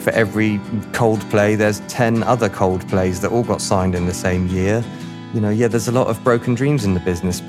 [0.00, 0.58] For every
[0.92, 4.82] Coldplay, there's 10 other Coldplays that all got signed in the same year.
[5.34, 7.42] You know, yeah, there's a lot of broken dreams in the business.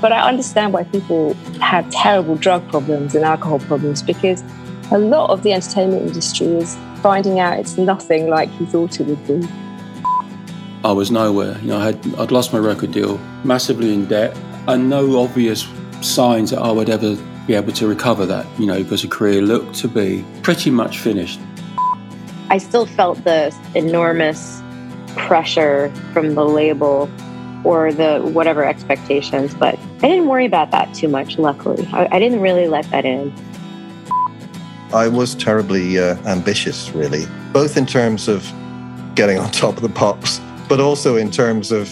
[0.00, 4.42] But I understand why people have terrible drug problems and alcohol problems because
[4.90, 9.06] a lot of the entertainment industry is finding out it's nothing like you thought it
[9.06, 9.46] would be.
[10.84, 11.58] I was nowhere.
[11.58, 14.36] You know, I had I'd lost my record deal, massively in debt,
[14.68, 15.68] and no obvious
[16.00, 17.16] signs that I would ever
[17.46, 18.46] be able to recover that.
[18.58, 21.40] You know, because the career looked to be pretty much finished.
[22.48, 24.62] I still felt the enormous
[25.16, 27.10] pressure from the label
[27.64, 31.38] or the whatever expectations, but I didn't worry about that too much.
[31.38, 33.32] Luckily, I, I didn't really let that in.
[34.92, 38.44] I was terribly uh, ambitious, really, both in terms of
[39.16, 41.90] getting on top of the pops, but also in terms of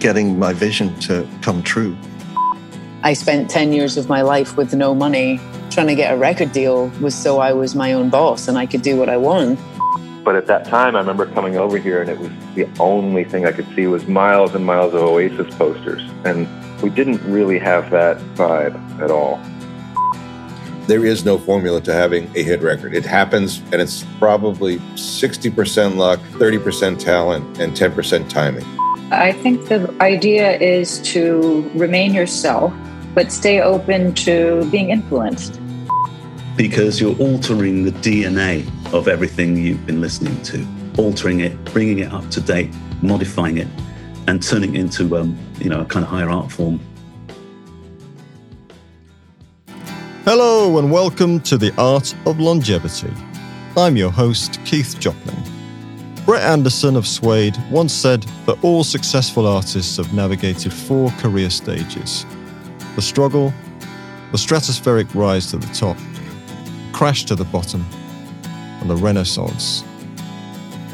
[0.00, 1.96] getting my vision to come true.
[3.06, 5.40] I spent 10 years of my life with no money.
[5.70, 8.66] Trying to get a record deal was so I was my own boss and I
[8.66, 9.60] could do what I want.
[10.24, 13.46] But at that time, I remember coming over here and it was the only thing
[13.46, 16.02] I could see was miles and miles of Oasis posters.
[16.24, 16.48] And
[16.82, 19.40] we didn't really have that vibe at all
[20.88, 22.94] there is no formula to having a hit record.
[22.94, 28.64] It happens, and it's probably 60% luck, 30% talent, and 10% timing.
[29.10, 32.72] I think the idea is to remain yourself,
[33.16, 35.58] but stay open to being influenced.
[36.54, 40.66] Because you're altering the DNA of everything you've been listening to,
[40.98, 43.68] altering it, bringing it up to date, modifying it,
[44.28, 46.78] and turning it into um, you know a kind of higher art form
[50.24, 53.12] Hello, and welcome to The Art of Longevity.
[53.76, 55.40] I'm your host, Keith Jopling.
[56.26, 62.26] Brett Anderson of Suede once said that all successful artists have navigated four career stages
[62.96, 63.52] the struggle,
[64.32, 65.96] the stratospheric rise to the top,
[66.92, 67.84] crash to the bottom,
[68.80, 69.84] and the renaissance.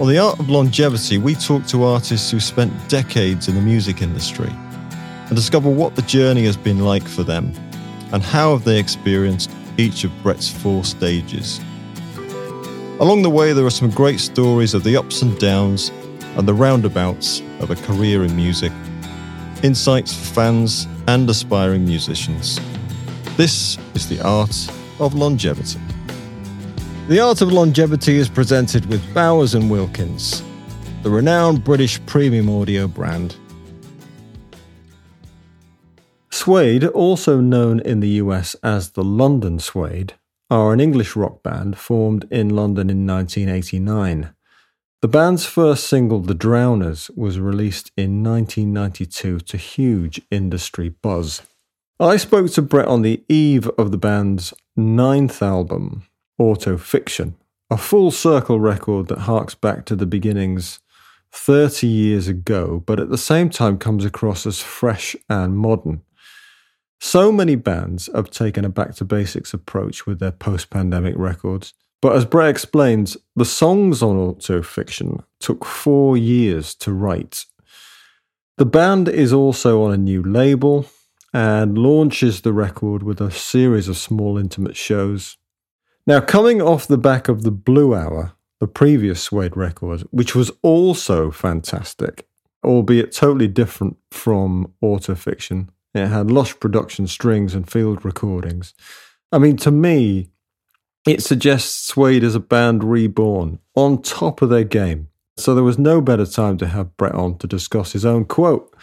[0.01, 4.03] On The Art of Longevity, we talk to artists who spent decades in the music
[4.03, 7.53] industry and discover what the journey has been like for them
[8.13, 11.61] and how have they experienced each of Brett's four stages.
[12.99, 15.91] Along the way, there are some great stories of the ups and downs
[16.37, 18.73] and the roundabouts of a career in music,
[19.63, 22.61] insights for fans and aspiring musicians.
[23.37, 24.55] This is the art
[25.01, 25.81] of longevity.
[27.09, 30.43] The Art of Longevity is presented with Bowers and Wilkins,
[31.03, 33.37] the renowned British premium audio brand
[36.43, 40.15] Suede, also known in the US as the London Suede,
[40.51, 44.35] are an English rock band formed in London in 1989.
[45.03, 51.43] The band's first single, The Drowners, was released in 1992 to huge industry buzz.
[51.99, 56.05] I spoke to Brett on the eve of the band's ninth album,
[56.41, 57.35] Autofiction,
[57.69, 60.79] a full circle record that harks back to the beginnings
[61.33, 66.03] 30 years ago, but at the same time comes across as fresh and modern.
[67.01, 71.75] So many bands have taken a back to basics approach with their post pandemic records.
[72.03, 77.47] But as Brett explains, the songs on Autofiction took four years to write.
[78.59, 80.87] The band is also on a new label
[81.33, 85.39] and launches the record with a series of small intimate shows.
[86.07, 90.51] Now, coming off the back of the Blue Hour, the previous Suede record, which was
[90.63, 92.27] also fantastic,
[92.65, 98.75] albeit totally different from Autofiction, it had lush production strings and field recordings.
[99.31, 100.31] I mean, to me,
[101.07, 105.09] it suggests Suede as a band reborn, on top of their game.
[105.37, 108.75] So there was no better time to have Brett on to discuss his own quote,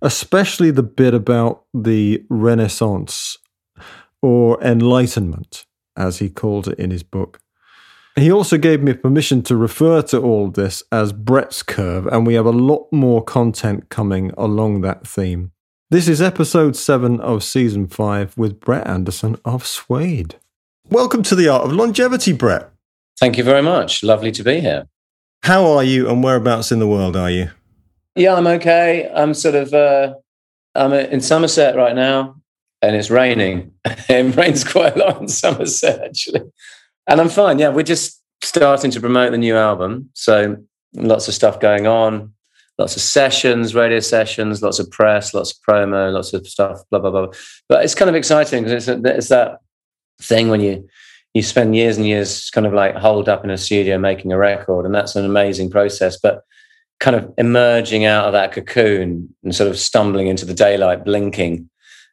[0.00, 3.36] especially the bit about the Renaissance
[4.20, 7.40] or Enlightenment, as he called it in his book.
[8.16, 12.34] He also gave me permission to refer to all this as Brett's Curve, and we
[12.34, 15.52] have a lot more content coming along that theme.
[15.90, 20.36] This is episode 7 of season 5 with Brett Anderson of Suede.
[20.90, 22.70] Welcome to the Art of Longevity, Brett.
[23.18, 24.02] Thank you very much.
[24.02, 24.88] Lovely to be here.
[25.42, 27.50] How are you and whereabouts in the world are you?
[28.14, 29.10] Yeah, I'm okay.
[29.14, 30.14] I'm sort of uh,
[30.74, 32.36] I'm in Somerset right now
[32.82, 33.72] and it's raining.
[33.84, 36.42] it rains quite a lot in Somerset actually.
[37.06, 37.58] And I'm fine.
[37.58, 40.10] Yeah, we're just starting to promote the new album.
[40.14, 40.56] So
[40.94, 42.32] lots of stuff going on
[42.78, 46.98] lots of sessions, radio sessions, lots of press, lots of promo, lots of stuff, blah
[46.98, 47.28] blah blah.
[47.68, 49.60] But it's kind of exciting because it's, it's that
[50.22, 50.88] thing when you
[51.34, 54.38] you spend years and years kind of like holed up in a studio making a
[54.38, 56.18] record, and that's an amazing process.
[56.20, 56.42] But
[57.00, 61.68] kind of emerging out of that cocoon and sort of stumbling into the daylight, blinking,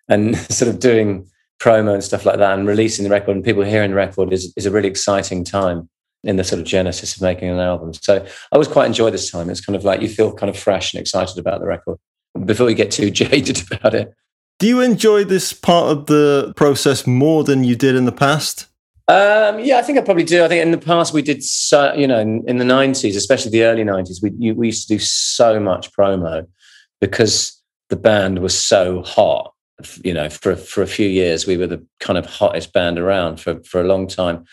[0.08, 1.28] and sort of doing
[1.60, 4.54] promo and stuff like that, and releasing the record, and people hearing the record is
[4.56, 5.90] is a really exciting time.
[6.24, 7.94] in the sort of genesis of making an album.
[7.94, 9.50] So I always quite enjoy this time.
[9.50, 11.98] It's kind of like you feel kind of fresh and excited about the record
[12.46, 14.14] before we get too jaded about it.
[14.60, 18.68] Do you enjoy this part of the process more than you did in the past?
[19.08, 20.44] Um, yeah, I think I probably do.
[20.44, 23.52] I think in the past we did so, you know, in, in the nineties, especially
[23.52, 26.46] the early nineties, we you, we used to do so much promo
[27.00, 27.60] because
[27.90, 29.54] the band was so hot.
[30.04, 33.40] You know, for for a few years, we were the kind of hottest band around
[33.40, 34.44] for for a long time.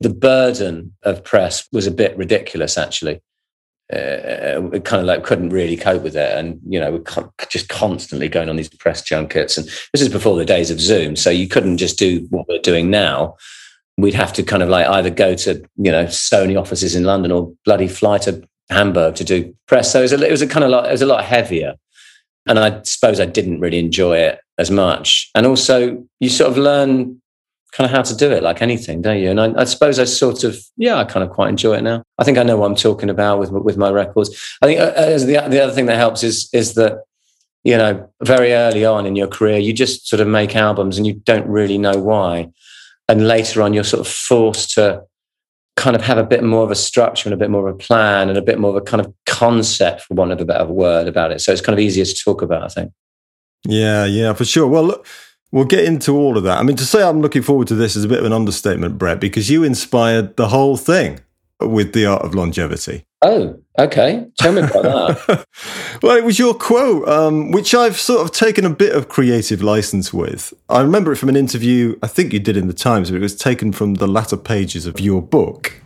[0.00, 3.20] The burden of press was a bit ridiculous, actually.
[3.90, 8.28] Uh, kind of like couldn't really cope with it, and you know, we're just constantly
[8.28, 9.56] going on these press junkets.
[9.56, 12.58] And this is before the days of Zoom, so you couldn't just do what we're
[12.58, 13.36] doing now
[13.98, 17.32] we'd have to kind of like either go to you know Sony offices in London
[17.32, 19.92] or bloody fly to Hamburg to do press.
[19.92, 21.74] So it was a, it was a kind of like, it was a lot heavier,
[22.46, 25.30] and I suppose I didn't really enjoy it as much.
[25.34, 27.20] And also, you sort of learn
[27.72, 29.30] kind of how to do it like anything, don't you?
[29.30, 32.02] And I, I suppose I sort of yeah, I kind of quite enjoy it now.
[32.18, 34.30] I think I know what I'm talking about with with my records.
[34.62, 37.04] I think uh, uh the the other thing that helps is is that
[37.64, 41.06] you know very early on in your career you just sort of make albums and
[41.06, 42.48] you don't really know why
[43.08, 45.02] and later on you're sort of forced to
[45.76, 47.78] kind of have a bit more of a structure and a bit more of a
[47.78, 50.66] plan and a bit more of a kind of concept for want of a better
[50.66, 52.92] word about it so it's kind of easier to talk about i think
[53.64, 55.06] yeah yeah for sure well look
[55.50, 56.58] We'll get into all of that.
[56.58, 58.98] I mean, to say I'm looking forward to this is a bit of an understatement,
[58.98, 61.20] Brett, because you inspired the whole thing
[61.60, 63.04] with the art of longevity.
[63.22, 64.26] Oh, okay.
[64.38, 65.46] Tell me about that.
[66.02, 69.62] well, it was your quote, um, which I've sort of taken a bit of creative
[69.62, 70.54] license with.
[70.68, 73.22] I remember it from an interview I think you did in the Times, but it
[73.22, 75.82] was taken from the latter pages of your book,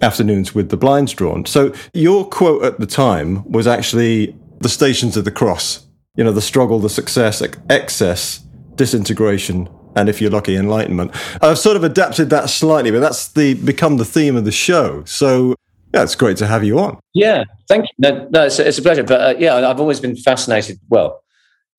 [0.00, 1.44] Afternoons with the Blinds Drawn.
[1.46, 5.86] So your quote at the time was actually the stations of the cross.
[6.14, 8.45] You know, the struggle, the success, excess,
[8.76, 11.12] disintegration, and if you're lucky, enlightenment.
[11.42, 15.04] I've sort of adapted that slightly, but that's the become the theme of the show.
[15.04, 15.54] So
[15.94, 16.98] yeah, it's great to have you on.
[17.14, 17.94] Yeah, thank you.
[17.98, 19.04] No, no it's, it's a pleasure.
[19.04, 20.78] But uh, yeah, I've always been fascinated.
[20.88, 21.22] Well,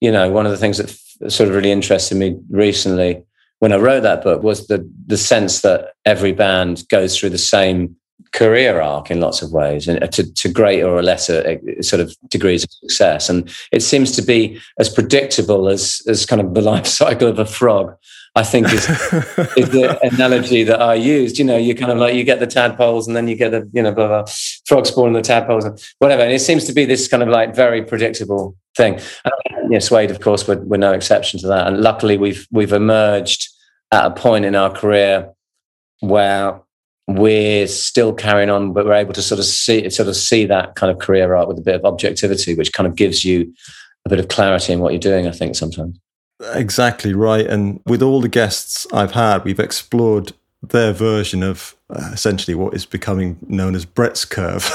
[0.02, 3.24] you know, one of the things that f- sort of really interested me recently
[3.60, 7.38] when I wrote that book was the the sense that every band goes through the
[7.38, 7.97] same
[8.34, 12.00] career arc in lots of ways and uh, to, to greater or lesser uh, sort
[12.00, 16.54] of degrees of success and it seems to be as predictable as as kind of
[16.54, 17.96] the life cycle of a frog
[18.38, 18.88] I think is
[19.58, 21.40] is the analogy that I used.
[21.40, 23.68] You know, you kind of like you get the tadpoles and then you get the
[23.74, 24.26] you know blah, blah,
[24.68, 26.22] frog spawn the tadpoles and whatever.
[26.22, 29.00] And it seems to be this kind of like very predictable thing.
[29.26, 29.34] And,
[29.64, 31.66] you know, Suede, of course, we're, we're no exception to that.
[31.66, 33.50] And luckily, we've we've emerged
[33.92, 35.32] at a point in our career
[36.02, 36.62] where
[37.08, 40.76] we're still carrying on, but we're able to sort of see sort of see that
[40.76, 43.54] kind of career arc with a bit of objectivity, which kind of gives you
[44.06, 45.28] a bit of clarity in what you're doing.
[45.28, 45.98] I think sometimes.
[46.54, 47.48] Exactly right.
[47.48, 52.74] And with all the guests I've had, we've explored their version of uh, essentially what
[52.74, 54.66] is becoming known as Brett's curve.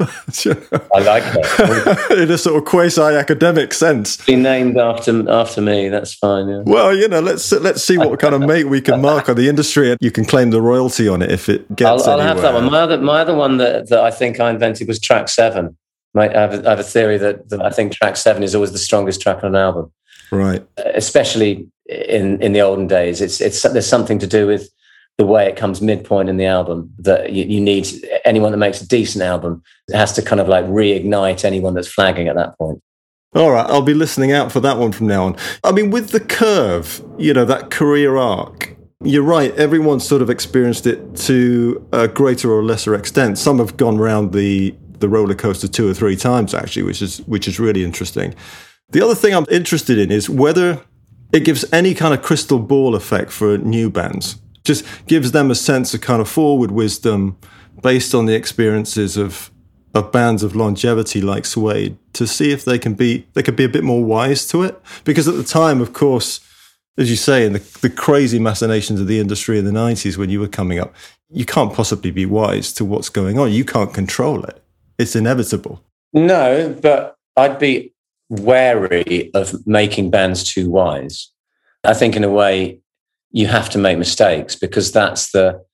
[0.00, 2.06] I like that.
[2.18, 4.16] In a sort of quasi-academic sense.
[4.24, 5.88] Be named after after me.
[5.88, 6.48] That's fine.
[6.48, 6.62] Yeah.
[6.64, 9.48] Well, you know, let's let's see what kind of mate we can mark on the
[9.48, 9.96] industry.
[10.00, 12.06] You can claim the royalty on it if it gets.
[12.06, 12.70] I'll, I'll have that one.
[12.70, 15.76] My other my other one that, that I think I invented was track seven.
[16.14, 18.54] My, I, have a, I have a theory that, that I think track seven is
[18.54, 19.90] always the strongest track on an album
[20.32, 20.66] right?
[20.78, 24.68] Especially in in the olden days, it's it's there's something to do with
[25.18, 27.86] the way it comes midpoint in the album that you, you need
[28.24, 32.28] anyone that makes a decent album has to kind of like reignite anyone that's flagging
[32.28, 32.82] at that point.
[33.34, 35.36] All right, I'll be listening out for that one from now on.
[35.64, 39.54] I mean, with the curve, you know, that career arc, you're right.
[39.56, 43.38] Everyone's sort of experienced it to a greater or lesser extent.
[43.38, 47.18] Some have gone around the the roller coaster two or three times, actually, which is
[47.22, 48.34] which is really interesting.
[48.90, 50.82] The other thing I'm interested in is whether
[51.32, 54.41] it gives any kind of crystal ball effect for new bands.
[54.64, 57.36] Just gives them a sense of kind of forward wisdom
[57.82, 59.50] based on the experiences of
[59.94, 63.64] of bands of longevity like Suede to see if they can be they could be
[63.64, 64.80] a bit more wise to it.
[65.04, 66.40] Because at the time, of course,
[66.98, 70.30] as you say, in the, the crazy machinations of the industry in the 90s when
[70.30, 70.94] you were coming up,
[71.30, 73.50] you can't possibly be wise to what's going on.
[73.50, 74.62] You can't control it.
[74.98, 75.82] It's inevitable.
[76.12, 77.94] No, but I'd be
[78.28, 81.30] wary of making bands too wise.
[81.84, 82.81] I think in a way
[83.32, 85.64] you have to make mistakes because that's the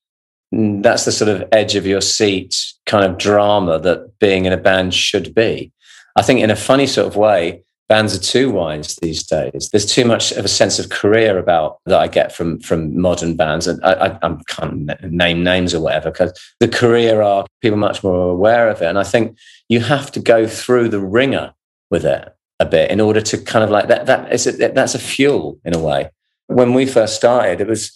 [0.50, 4.56] that's the sort of edge of your seat kind of drama that being in a
[4.56, 5.70] band should be.
[6.16, 9.68] I think in a funny sort of way, bands are too wise these days.
[9.70, 13.36] There's too much of a sense of career about that I get from from modern
[13.36, 17.78] bands, and I, I, I can't name names or whatever because the career are people
[17.78, 19.36] much more aware of it, and I think
[19.68, 21.52] you have to go through the wringer
[21.90, 22.28] with it
[22.60, 25.58] a bit in order to kind of like that that is a, that's a fuel
[25.64, 26.10] in a way
[26.48, 27.92] when we first started it was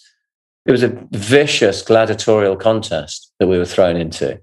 [0.65, 4.39] it was a vicious gladiatorial contest that we were thrown into.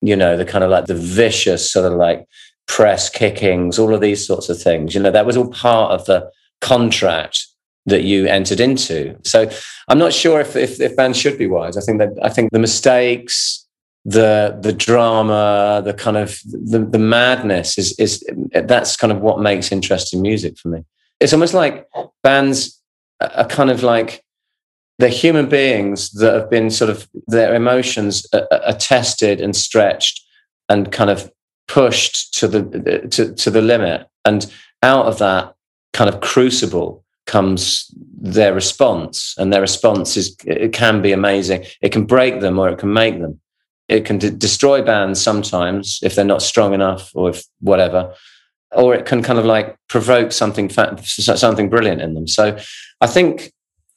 [0.00, 2.26] You know, the kind of like the vicious sort of like
[2.66, 4.94] press kickings, all of these sorts of things.
[4.94, 6.30] You know, that was all part of the
[6.60, 7.46] contract
[7.86, 9.16] that you entered into.
[9.24, 9.50] So
[9.88, 11.76] I'm not sure if, if, if bands should be wise.
[11.76, 13.66] I think that I think the mistakes,
[14.04, 19.40] the the drama, the kind of the, the madness is is that's kind of what
[19.40, 20.84] makes interesting music for me.
[21.18, 21.88] It's almost like
[22.22, 22.80] bands
[23.20, 24.24] are kind of like
[24.98, 30.20] they're human beings that have been sort of their emotions are, are tested and stretched
[30.68, 31.32] and kind of
[31.68, 34.06] pushed to the to, to the limit.
[34.24, 34.50] And
[34.82, 35.54] out of that
[35.92, 37.90] kind of crucible comes
[38.20, 39.34] their response.
[39.38, 41.64] And their response is it can be amazing.
[41.80, 43.40] It can break them or it can make them.
[43.88, 48.14] It can destroy bands sometimes if they're not strong enough or if whatever.
[48.72, 52.26] Or it can kind of like provoke something something brilliant in them.
[52.26, 52.58] So
[53.04, 53.52] i think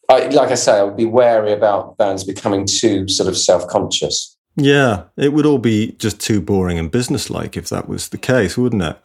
[0.10, 4.38] I, like i say i would be wary about bands becoming too sort of self-conscious
[4.56, 8.58] yeah it would all be just too boring and businesslike if that was the case
[8.58, 8.98] wouldn't it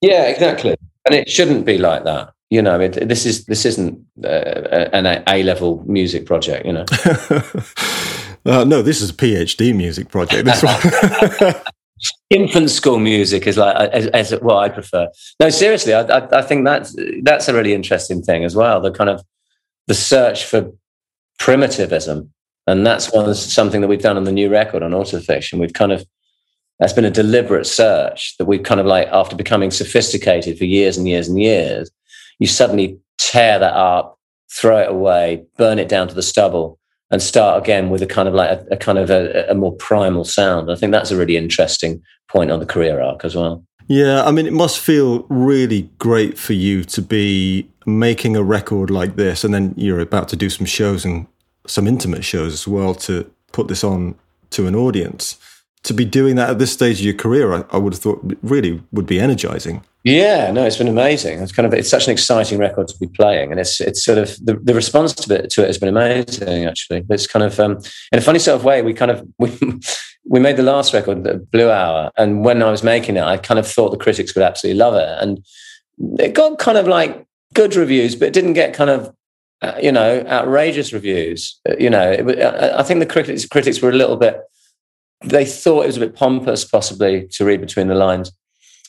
[0.00, 4.04] yeah exactly and it shouldn't be like that you know, it, this is this isn't
[4.24, 4.28] uh,
[4.92, 6.64] an A level music project.
[6.64, 6.84] You know,
[8.46, 10.44] uh, no, this is a PhD music project.
[10.44, 11.54] This one.
[12.30, 15.08] Infant school music is like as, as what I prefer.
[15.40, 18.80] No, seriously, I, I, I think that's that's a really interesting thing as well.
[18.80, 19.24] The kind of
[19.86, 20.72] the search for
[21.38, 22.32] primitivism,
[22.66, 25.58] and that's one something that we've done on the new record on Autofiction.
[25.58, 26.04] We've kind of
[26.78, 30.98] that's been a deliberate search that we've kind of like after becoming sophisticated for years
[30.98, 31.90] and years and years
[32.38, 34.18] you suddenly tear that up,
[34.52, 36.78] throw it away, burn it down to the stubble,
[37.10, 39.74] and start again with a kind of like a, a kind of a, a, more
[39.76, 40.70] primal sound.
[40.70, 43.64] I think that's a really interesting point on the career arc as well.
[43.88, 48.90] Yeah, I mean, it must feel really great for you to be making a record
[48.90, 51.26] like this, and then you're about to do some shows and
[51.66, 54.16] some intimate shows as well to put this on
[54.50, 55.38] to an audience.
[55.86, 58.20] To be doing that at this stage of your career, I, I would have thought
[58.42, 59.82] really would be energizing.
[60.02, 61.40] Yeah, no, it's been amazing.
[61.40, 64.18] It's kind of it's such an exciting record to be playing, and it's it's sort
[64.18, 66.64] of the, the response to it to it has been amazing.
[66.64, 67.78] Actually, it's kind of um,
[68.12, 68.82] in a funny sort of way.
[68.82, 69.50] We kind of we
[70.28, 73.36] we made the last record, the Blue Hour, and when I was making it, I
[73.36, 75.44] kind of thought the critics would absolutely love it, and
[76.20, 79.12] it got kind of like good reviews, but it didn't get kind of
[79.62, 81.58] uh, you know outrageous reviews.
[81.68, 84.40] Uh, you know, it, I think the critics critics were a little bit.
[85.24, 88.32] They thought it was a bit pompous, possibly, to read between the lines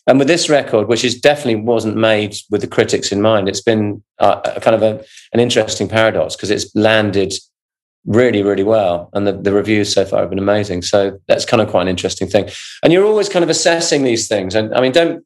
[0.07, 3.61] and with this record, which is definitely wasn't made with the critics in mind, it's
[3.61, 5.03] been uh, a kind of a,
[5.33, 7.33] an interesting paradox because it's landed
[8.05, 9.09] really, really well.
[9.11, 10.81] And the, the reviews so far have been amazing.
[10.83, 12.49] So that's kind of quite an interesting thing.
[12.81, 14.55] And you're always kind of assessing these things.
[14.55, 15.25] And I mean, don't,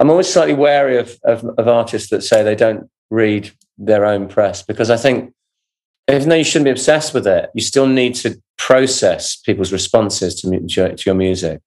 [0.00, 4.26] I'm always slightly wary of, of, of artists that say they don't read their own
[4.26, 5.32] press because I think
[6.10, 10.34] even though you shouldn't be obsessed with it, you still need to process people's responses
[10.40, 11.62] to, to your music.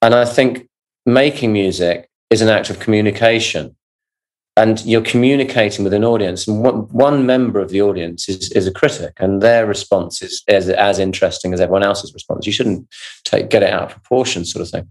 [0.00, 0.68] And I think
[1.06, 3.74] making music is an act of communication.
[4.56, 8.68] And you're communicating with an audience and one, one member of the audience is, is
[8.68, 12.46] a critic and their response is, is as interesting as everyone else's response.
[12.46, 12.86] You shouldn't
[13.24, 14.88] take get it out of proportion sort of thing.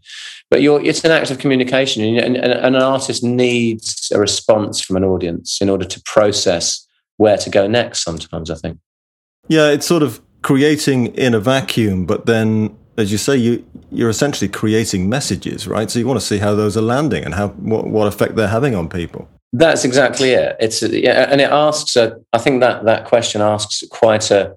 [0.50, 4.98] But it's an act of communication and, and, and, an artist needs a response from
[4.98, 8.80] an audience in order to process where to go next sometimes i think.
[9.48, 14.10] Yeah it's sort of creating in a vacuum but then as you say, you you're
[14.10, 15.90] essentially creating messages, right?
[15.90, 18.48] So you want to see how those are landing and how what, what effect they're
[18.48, 19.28] having on people.
[19.52, 20.56] That's exactly it.
[20.60, 21.96] It's yeah, and it asks.
[21.96, 24.56] A, I think that that question asks quite a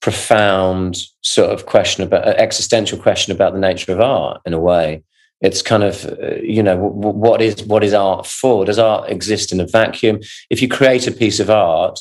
[0.00, 5.02] profound sort of question about existential question about the nature of art in a way.
[5.40, 8.64] It's kind of uh, you know what is what is art for?
[8.64, 10.20] Does art exist in a vacuum?
[10.50, 12.00] If you create a piece of art,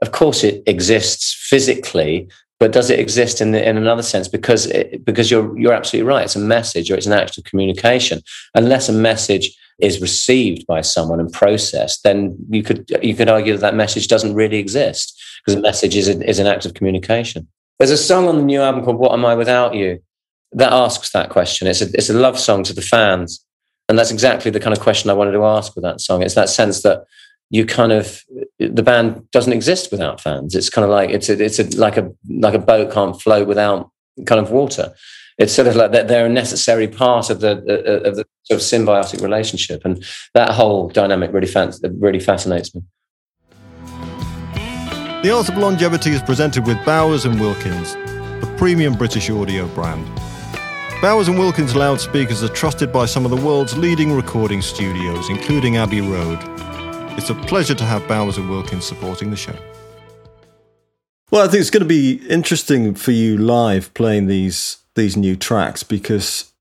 [0.00, 2.28] of course it exists physically,
[2.60, 4.28] but does it exist in the, in another sense?
[4.28, 6.24] Because it, because you're you're absolutely right.
[6.24, 8.20] It's a message or it's an act of communication.
[8.54, 13.52] Unless a message is received by someone and processed, then you could you could argue
[13.54, 16.74] that that message doesn't really exist because a message is a, is an act of
[16.74, 17.48] communication.
[17.78, 20.00] There's a song on the new album called "What Am I Without You"
[20.52, 21.66] that asks that question.
[21.66, 23.44] It's a it's a love song to the fans,
[23.88, 26.22] and that's exactly the kind of question I wanted to ask with that song.
[26.22, 27.04] It's that sense that
[27.54, 28.24] you kind of
[28.58, 30.56] the band doesn't exist without fans.
[30.56, 33.46] It's kind of like it's a, it's a, like a like a boat can't float
[33.46, 33.92] without
[34.26, 34.92] kind of water.
[35.38, 38.60] It's sort of like that they're a necessary part of the uh, of the sort
[38.60, 41.48] of symbiotic relationship, and that whole dynamic really
[42.00, 42.82] really fascinates me.
[45.22, 50.04] The Art of Longevity is presented with Bowers and Wilkins, the premium British audio brand.
[51.00, 55.76] Bowers and Wilkins loudspeakers are trusted by some of the world's leading recording studios, including
[55.76, 56.40] Abbey Road.
[57.16, 59.56] It's a pleasure to have Bowers and Wilkins supporting the show.
[61.30, 65.36] Well, I think it's going to be interesting for you live playing these these new
[65.36, 66.52] tracks because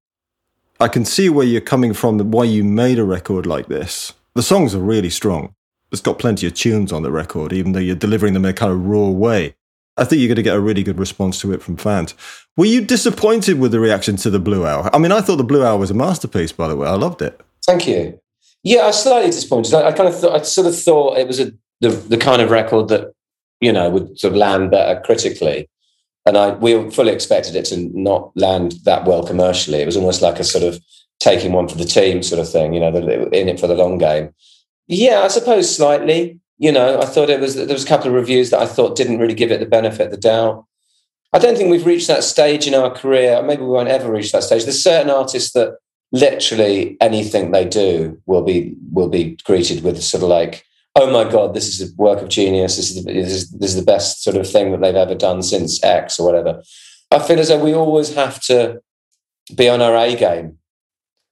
[0.79, 4.13] I can see where you're coming from, why you made a record like this.
[4.35, 5.53] The songs are really strong.
[5.91, 8.53] It's got plenty of tunes on the record, even though you're delivering them in a
[8.53, 9.55] kind of raw way.
[9.97, 12.15] I think you're going to get a really good response to it from fans.
[12.57, 14.89] Were you disappointed with the reaction to the Blue Hour?
[14.91, 16.87] I mean, I thought the Blue Hour was a masterpiece, by the way.
[16.87, 17.39] I loved it.
[17.63, 18.19] Thank you.
[18.63, 19.73] Yeah, I was slightly disappointed.
[19.73, 21.51] I, I kind of thought, I sort of thought it was a,
[21.81, 23.13] the the kind of record that
[23.59, 25.69] you know would sort of land better critically,
[26.25, 29.79] and I we fully expected it to not land that well commercially.
[29.79, 30.79] It was almost like a sort of
[31.19, 33.97] taking one for the team sort of thing, you know, in it for the long
[33.97, 34.33] game.
[34.87, 36.39] Yeah, I suppose slightly.
[36.57, 38.95] You know, I thought it was there was a couple of reviews that I thought
[38.95, 40.65] didn't really give it the benefit of the doubt.
[41.33, 43.41] I don't think we've reached that stage in our career.
[43.41, 44.63] Maybe we won't ever reach that stage.
[44.63, 45.77] There's certain artists that
[46.13, 50.63] literally anything they do will be will be greeted with sort of like,
[50.95, 52.77] oh my god, this is a work of genius.
[52.77, 55.43] This is, this is this is the best sort of thing that they've ever done
[55.43, 56.63] since X or whatever.
[57.11, 58.81] I feel as though we always have to
[59.53, 60.57] be on our A game.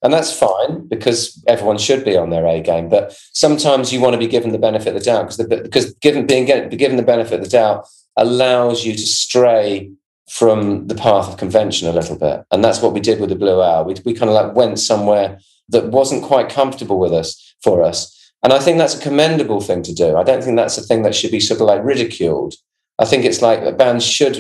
[0.03, 2.89] And that's fine because everyone should be on their A game.
[2.89, 6.25] But sometimes you want to be given the benefit of the doubt because because given
[6.25, 9.91] being given the benefit of the doubt allows you to stray
[10.31, 12.45] from the path of convention a little bit.
[12.51, 13.83] And that's what we did with the Blue Hour.
[13.83, 18.31] We, we kind of like went somewhere that wasn't quite comfortable with us for us.
[18.41, 20.15] And I think that's a commendable thing to do.
[20.15, 22.53] I don't think that's a thing that should be sort of like ridiculed.
[22.97, 24.39] I think it's like bands should,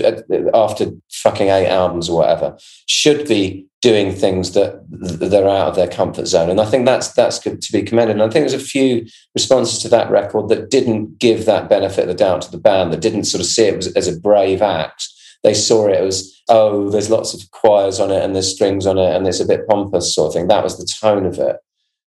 [0.53, 5.89] after fucking eight albums or whatever, should be doing things that they're out of their
[5.89, 6.49] comfort zone.
[6.49, 8.15] And I think that's that's good to be commended.
[8.15, 12.03] And I think there's a few responses to that record that didn't give that benefit
[12.03, 14.17] of the doubt to the band, that didn't sort of see it as, as a
[14.17, 15.09] brave act
[15.43, 18.97] they saw it as oh there's lots of choirs on it and there's strings on
[18.97, 20.47] it and it's a bit pompous sort of thing.
[20.47, 21.57] That was the tone of it.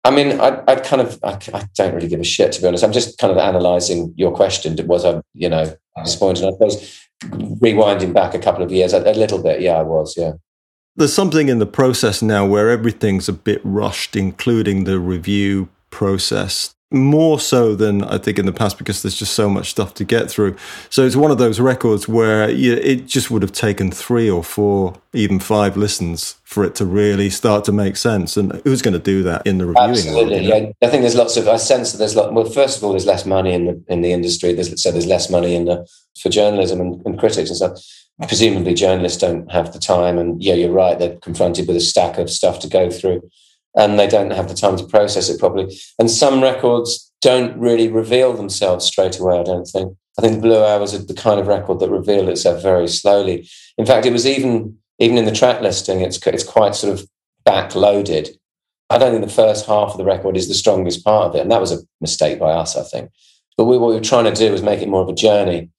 [0.05, 2.67] I mean i, I kind of I, I, don't really give a shit to be
[2.69, 2.85] honest.
[2.85, 5.75] I'm just kind of analyzing your question was i you know
[6.05, 9.61] disappointed i suppose rewinding back a couple of years a, a little bit.
[9.61, 10.33] Yeah i was yeah.
[10.97, 16.74] There's something in the process now where everything's a bit rushed including the review process
[16.91, 20.05] more so than I think in the past because there's just so much stuff to
[20.05, 20.57] get through.
[20.91, 24.45] So it's one of those records where you, it just would have taken three or
[24.45, 28.37] four, even five listens for it to really start to make sense.
[28.37, 29.91] And who's going to do that in the reviewing?
[29.91, 30.57] Absolutely, world, you know?
[30.81, 30.87] yeah.
[30.87, 31.49] I think there's lots of.
[31.49, 32.33] I sense that there's lot.
[32.33, 34.53] Well, first of all, there's less money in the in the industry.
[34.53, 35.89] There's so there's less money in the
[36.21, 37.73] for journalism and, and critics and stuff.
[38.29, 40.19] Presumably, journalists don't have the time.
[40.19, 40.97] And yeah, you're right.
[40.97, 43.29] They're confronted with a stack of stuff to go through
[43.77, 45.77] and they don't have the time to process it properly.
[45.99, 49.97] And some records don't really reveal themselves straight away, I don't think.
[50.19, 53.49] I think Blue Hour was the kind of record that revealed itself very slowly.
[53.79, 57.09] In fact, it was even even in the track listing, it's it's quite sort of
[57.45, 58.31] backloaded.
[58.91, 61.41] I don't think the first half of the record is the strongest part of it,
[61.41, 63.11] and that was a mistake by us, I think.
[63.57, 65.71] But we, what we were trying to do was make it more of a journey.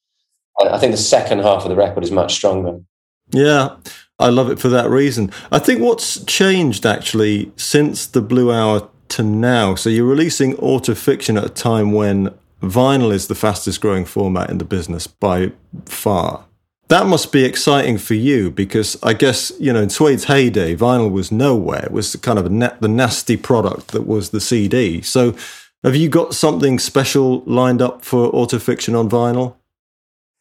[0.60, 2.80] I think the second half of the record is much stronger.
[3.32, 3.78] Yeah,
[4.18, 5.32] I love it for that reason.
[5.52, 11.38] I think what's changed actually since the Blue Hour to now, so you're releasing autofiction
[11.38, 15.52] at a time when vinyl is the fastest growing format in the business by
[15.86, 16.46] far.
[16.88, 21.12] That must be exciting for you because I guess, you know, in Suede's heyday, vinyl
[21.12, 21.86] was nowhere.
[21.86, 25.02] It was kind of na- the nasty product that was the CD.
[25.02, 25.36] So
[25.84, 29.56] have you got something special lined up for autofiction on vinyl?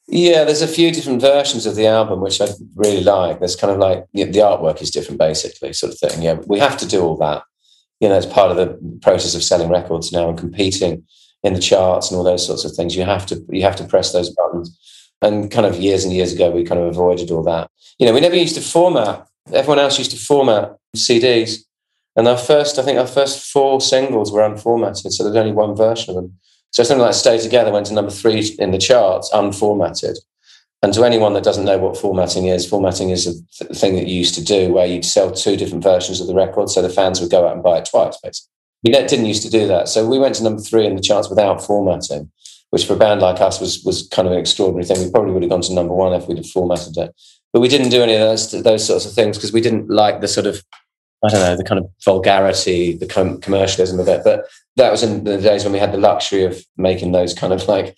[0.07, 3.39] Yeah, there's a few different versions of the album which I really like.
[3.39, 6.23] There's kind of like you know, the artwork is different, basically, sort of thing.
[6.23, 7.43] Yeah, we have to do all that.
[8.01, 11.05] You know, it's part of the process of selling records now and competing
[11.43, 12.95] in the charts and all those sorts of things.
[12.95, 14.79] You have to you have to press those buttons.
[15.23, 17.71] And kind of years and years ago, we kind of avoided all that.
[17.99, 19.27] You know, we never used to format.
[19.53, 21.61] Everyone else used to format CDs,
[22.17, 25.75] and our first, I think, our first four singles were unformatted, so there's only one
[25.75, 26.39] version of them.
[26.75, 30.17] So something like Stay Together went to number three in the charts, unformatted.
[30.83, 34.09] And to anyone that doesn't know what formatting is, formatting is a th- thing that
[34.09, 36.89] you used to do where you'd sell two different versions of the record so the
[36.89, 38.51] fans would go out and buy it twice, basically.
[38.83, 39.89] We didn't used to do that.
[39.89, 42.33] So we went to number three in the charts without formatting,
[42.71, 44.99] which for a band like us was, was kind of an extraordinary thing.
[44.99, 47.15] We probably would have gone to number one if we'd have formatted it.
[47.53, 50.21] But we didn't do any of those, those sorts of things because we didn't like
[50.21, 50.61] the sort of
[51.25, 54.23] I don't know, the kind of vulgarity, the com- commercialism of it.
[54.25, 57.53] But that was in the days when we had the luxury of making those kind
[57.53, 57.97] of like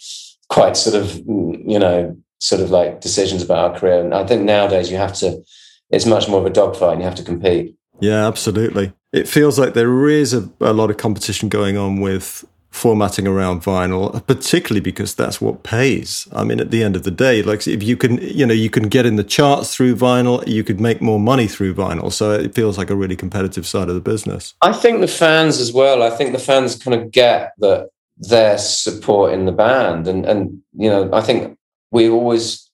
[0.49, 4.01] quite sort of, mm, you know, sort of like decisions about our career.
[4.01, 5.43] And I think nowadays you have to,
[5.91, 7.75] it's much more of a dogfight and you have to compete.
[8.01, 8.93] Yeah, absolutely.
[9.13, 12.45] It feels like there is a, a lot of competition going on with
[12.77, 16.29] formatting around vinyl, particularly because that's what pays.
[16.33, 18.69] I mean, at the end of the day, like if you can, you know, you
[18.69, 22.13] can get in the charts through vinyl, you could make more money through vinyl.
[22.13, 24.55] So it feels like a really competitive side of the business.
[24.61, 26.03] I think the fans as well.
[26.03, 30.61] I think the fans kind of get that their support in the band, and and
[30.77, 31.59] you know, I think
[31.91, 32.71] we always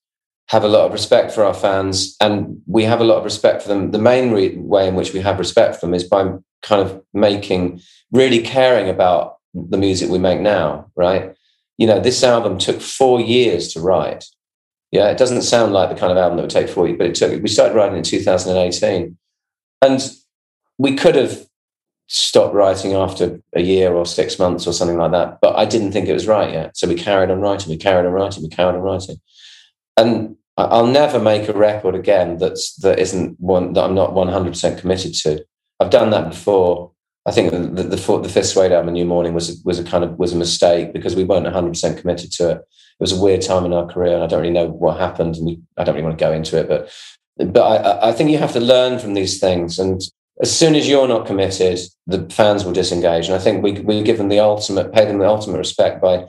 [0.49, 3.63] have a lot of respect for our fans, and we have a lot of respect
[3.63, 3.93] for them.
[3.93, 6.25] The main re- way in which we have respect for them is by
[6.63, 11.35] kind of making, really caring about the music we make now, right?
[11.79, 14.25] You know, this album took four years to write.
[14.91, 17.07] Yeah, it doesn't sound like the kind of album that would take four years, but
[17.07, 17.43] it took.
[17.43, 19.17] We started writing in 2018,
[19.81, 20.11] and
[20.79, 21.47] we could have
[22.09, 25.39] stopped writing after a year or six months or something like that.
[25.41, 27.71] But I didn't think it was right yet, so we carried on writing.
[27.71, 28.43] We carried on writing.
[28.43, 29.17] We carried on writing,
[29.97, 34.51] and I'll never make a record again that's that isn't one that I'm not 100
[34.51, 35.45] percent committed to.
[35.81, 36.92] I've done that before.
[37.27, 40.05] I think the the, the, the fifth Suede album, New Morning, was was a kind
[40.05, 42.57] of was a mistake because we weren't 100 percent committed to it.
[42.57, 45.37] It was a weird time in our career, and I don't really know what happened,
[45.37, 46.91] and we, I don't really want to go into it, but
[47.37, 50.01] but I, I think you have to learn from these things, and
[50.41, 53.27] as soon as you're not committed, the fans will disengage.
[53.27, 56.27] And I think we we give them the ultimate, pay them the ultimate respect by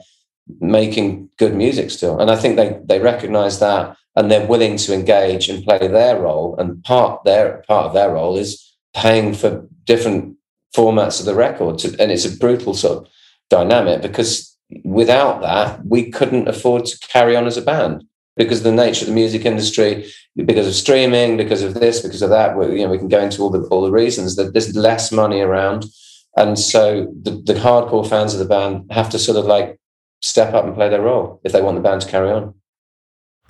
[0.60, 2.20] making good music still.
[2.20, 6.20] And I think they they recognise that and they're willing to engage and play their
[6.20, 6.56] role.
[6.58, 10.36] And part their part of their role is paying for different
[10.74, 11.78] formats of the record.
[11.78, 13.12] To, and it's a brutal sort of
[13.50, 18.04] dynamic because without that, we couldn't afford to carry on as a band
[18.36, 22.22] because of the nature of the music industry, because of streaming, because of this, because
[22.22, 22.56] of that.
[22.56, 25.12] We, you know, we can go into all the all the reasons that there's less
[25.12, 25.86] money around,
[26.36, 29.78] and so the, the hardcore fans of the band have to sort of like
[30.20, 32.54] step up and play their role if they want the band to carry on.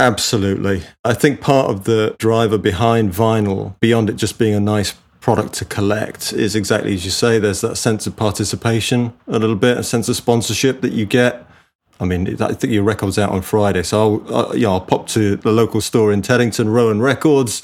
[0.00, 0.82] Absolutely.
[1.04, 4.92] I think part of the driver behind vinyl, beyond it just being a nice
[5.24, 7.38] product to collect, is exactly as you say.
[7.38, 11.46] There's that sense of participation, a little bit, a sense of sponsorship that you get.
[11.98, 15.06] I mean, I think your record's out on Friday, so I'll, uh, yeah, I'll pop
[15.08, 17.62] to the local store in Teddington, Rowan Records,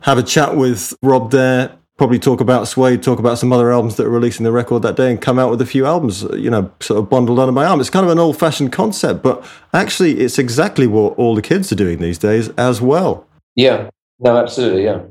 [0.00, 3.94] have a chat with Rob there, probably talk about Suede, talk about some other albums
[3.94, 6.50] that are releasing the record that day, and come out with a few albums, you
[6.50, 7.78] know, sort of bundled under my arm.
[7.78, 11.70] It's kind of an old fashioned concept, but actually, it's exactly what all the kids
[11.70, 13.24] are doing these days as well.
[13.54, 15.02] Yeah, no, absolutely, yeah.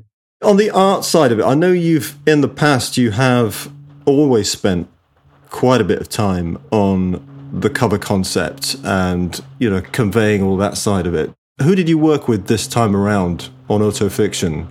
[0.41, 3.71] On the art side of it, I know you've in the past you have
[4.05, 4.89] always spent
[5.49, 10.77] quite a bit of time on the cover concept and you know conveying all that
[10.77, 11.31] side of it.
[11.61, 14.67] Who did you work with this time around on Autofiction?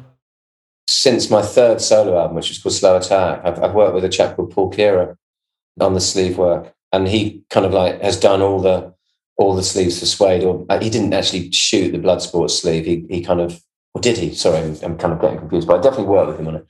[0.91, 4.09] since my third solo album, which is called Slow Attack, I've, I've worked with a
[4.09, 5.17] chap called Paul Khera
[5.81, 8.93] on the sleeve work, and he kind of like has done all the
[9.37, 10.45] all the sleeves for Suede.
[10.45, 12.85] Or uh, he didn't actually shoot the Bloodsport sleeve.
[12.85, 13.63] He he kind of
[13.95, 14.35] or did he?
[14.35, 16.67] Sorry, I'm, kind of getting confused, but I definitely worked with him on it.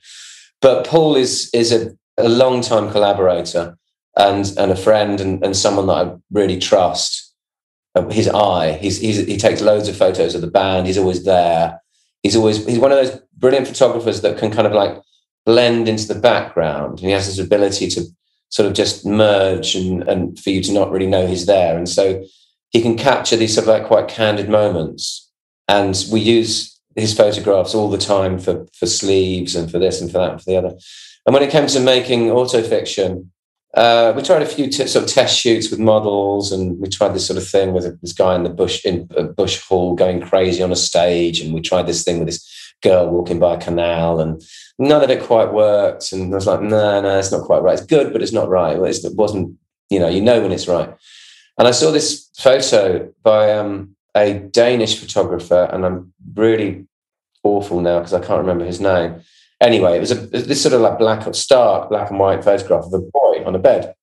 [0.61, 3.77] But Paul is is a, a long time collaborator
[4.17, 7.29] and and a friend and, and someone that I really trust.
[7.93, 10.87] Uh, his eye, he's, he's he takes loads of photos of the band.
[10.87, 11.81] He's always there
[12.23, 14.97] he's always he's one of those brilliant photographers that can kind of like
[15.45, 16.99] blend into the background.
[16.99, 18.05] And he has this ability to
[18.49, 21.77] sort of just merge and, and for you to not really know he's there.
[21.77, 22.23] And so
[22.69, 25.29] he can capture these sort of like quite candid moments.
[25.67, 30.11] And we use his photographs all the time for for sleeves and for this and
[30.11, 30.75] for that and for the other.
[31.25, 33.27] And when it came to making autofiction,
[33.75, 37.13] uh, we tried a few t- sort of test shoots with models, and we tried
[37.13, 40.19] this sort of thing with this guy in the bush in uh, bush hall going
[40.19, 42.47] crazy on a stage, and we tried this thing with this
[42.81, 44.41] girl walking by a canal, and
[44.77, 46.11] none of it quite worked.
[46.11, 47.77] And I was like, no, no, it's not quite right.
[47.77, 48.75] It's good, but it's not right.
[48.75, 49.57] It wasn't,
[49.89, 50.93] you know, you know when it's right.
[51.57, 56.87] And I saw this photo by um, a Danish photographer, and I'm really
[57.43, 59.21] awful now because I can't remember his name
[59.61, 62.93] Anyway, it was a, this sort of like black, stark black and white photograph of
[62.93, 63.93] a boy on a bed.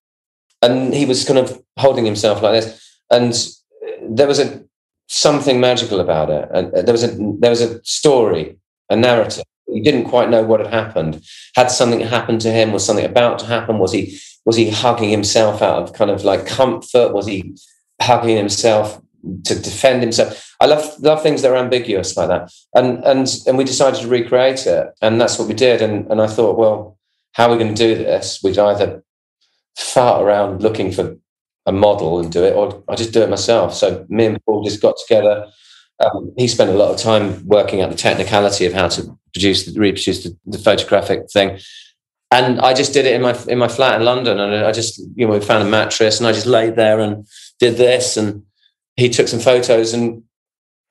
[0.62, 2.96] And he was kind of holding himself like this.
[3.10, 3.36] And
[4.08, 4.62] there was a
[5.08, 6.48] something magical about it.
[6.54, 7.08] And uh, there was a
[7.40, 8.56] there was a story,
[8.88, 9.44] a narrative.
[9.66, 11.22] He didn't quite know what had happened.
[11.56, 12.72] Had something happened to him?
[12.72, 13.78] Was something about to happen?
[13.78, 17.12] Was he was he hugging himself out of kind of like comfort?
[17.12, 17.56] Was he
[18.00, 19.00] hugging himself
[19.44, 20.54] to defend himself.
[20.60, 22.50] I love love things that are ambiguous like that.
[22.74, 25.82] And and and we decided to recreate it, and that's what we did.
[25.82, 26.98] And and I thought, well,
[27.32, 28.40] how are we going to do this?
[28.42, 29.02] We'd either
[29.76, 31.16] fart around looking for
[31.66, 33.74] a model and do it, or I just do it myself.
[33.74, 35.46] So me and Paul just got together.
[36.00, 39.66] Um, he spent a lot of time working out the technicality of how to produce,
[39.76, 41.58] reproduce the, the photographic thing
[42.30, 44.98] and I just did it in my in my flat in London, and I just
[45.14, 47.26] you know we found a mattress, and I just laid there and
[47.58, 48.42] did this, and
[48.98, 50.24] he took some photos and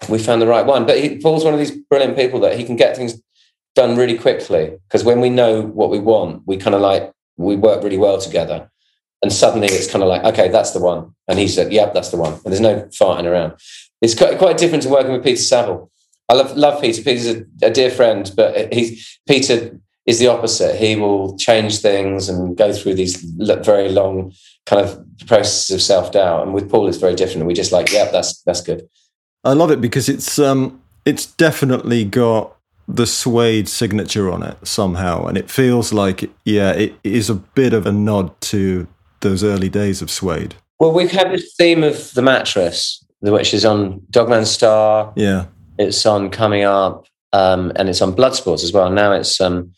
[0.08, 0.86] we found the right one.
[0.86, 3.22] But he, Paul's one of these brilliant people that he can get things
[3.76, 7.58] done really quickly because when we know what we want, we kind of like we
[7.58, 8.72] work really well together.
[9.22, 11.15] And suddenly it's kind of like, okay, that's the one.
[11.28, 12.34] And he said, yep, that's the one.
[12.34, 13.54] And there's no farting around.
[14.02, 15.91] It's quite, quite different to working with Peter Saville.
[16.30, 17.02] I love, love Peter.
[17.02, 20.78] Peter's a, a dear friend, but he's Peter is the opposite.
[20.78, 24.34] He will change things and go through these very long
[24.65, 26.43] kind of processes of self doubt.
[26.43, 27.46] And with Paul, it's very different.
[27.46, 28.88] We just like, yeah, that's that's good.
[29.43, 32.56] I love it because it's um, it's definitely got
[32.88, 37.74] the suede signature on it somehow, and it feels like yeah, it is a bit
[37.74, 38.88] of a nod to
[39.20, 40.56] those early days of suede.
[40.80, 45.12] Well, we've had this theme of the mattress, which is on Dog Man Star.
[45.15, 48.89] Yeah, it's on Coming Up, um, and it's on Bloodsports as well.
[48.89, 49.74] Now it's um,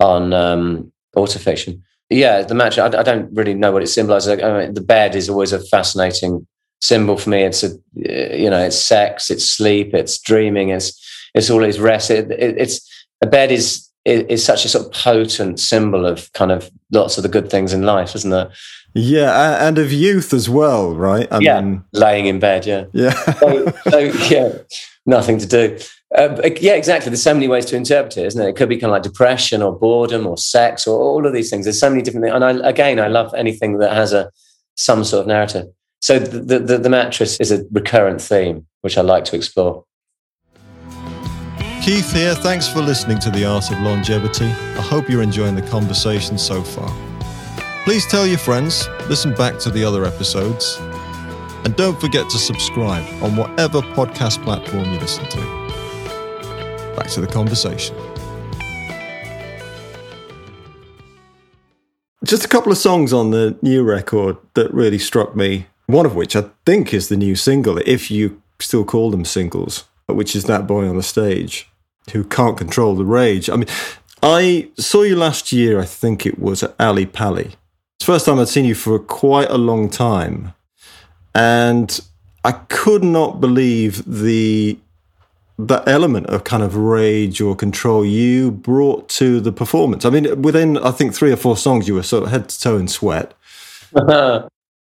[0.00, 1.80] on um, Autofiction.
[2.08, 4.42] Yeah, the match, I, I, don't really know what it symbolizes.
[4.42, 6.44] I mean, the bed is always a fascinating
[6.80, 7.42] symbol for me.
[7.44, 10.98] It's a, you know, it's sex, it's sleep, it's dreaming, it's
[11.34, 12.10] it's always rest.
[12.10, 12.80] It, it, it's
[13.22, 17.22] a bed is is such a sort of potent symbol of kind of lots of
[17.22, 18.50] the good things in life, isn't it?
[18.94, 21.28] Yeah, and of youth as well, right?
[21.30, 22.66] I yeah, mean, laying in bed.
[22.66, 23.12] Yeah, yeah.
[23.34, 24.52] so, so, yeah,
[25.06, 25.78] nothing to do.
[26.16, 27.08] Uh, yeah, exactly.
[27.08, 28.48] There's so many ways to interpret it, isn't it?
[28.48, 31.50] It could be kind of like depression or boredom or sex or all of these
[31.50, 31.66] things.
[31.66, 32.34] There's so many different things.
[32.34, 34.30] And I, again, I love anything that has a
[34.74, 35.66] some sort of narrative.
[36.00, 39.84] So the, the, the mattress is a recurrent theme, which I like to explore.
[41.82, 42.34] Keith here.
[42.34, 44.46] Thanks for listening to The Art of Longevity.
[44.46, 46.90] I hope you're enjoying the conversation so far.
[47.84, 50.76] Please tell your friends, listen back to the other episodes,
[51.64, 55.59] and don't forget to subscribe on whatever podcast platform you listen to.
[57.00, 57.96] Back to the conversation.
[62.26, 65.66] Just a couple of songs on the new record that really struck me.
[65.86, 69.84] One of which I think is the new single, if you still call them singles,
[70.08, 71.70] which is That Boy on the Stage
[72.12, 73.48] who can't control the rage.
[73.48, 73.68] I mean,
[74.22, 77.46] I saw you last year, I think it was at Ali Pali.
[77.46, 77.56] It's
[78.00, 80.52] the first time I'd seen you for quite a long time.
[81.34, 81.98] And
[82.44, 84.78] I could not believe the
[85.68, 90.04] that element of kind of rage or control you brought to the performance.
[90.04, 92.60] I mean, within I think three or four songs, you were sort of head to
[92.60, 93.34] toe in sweat.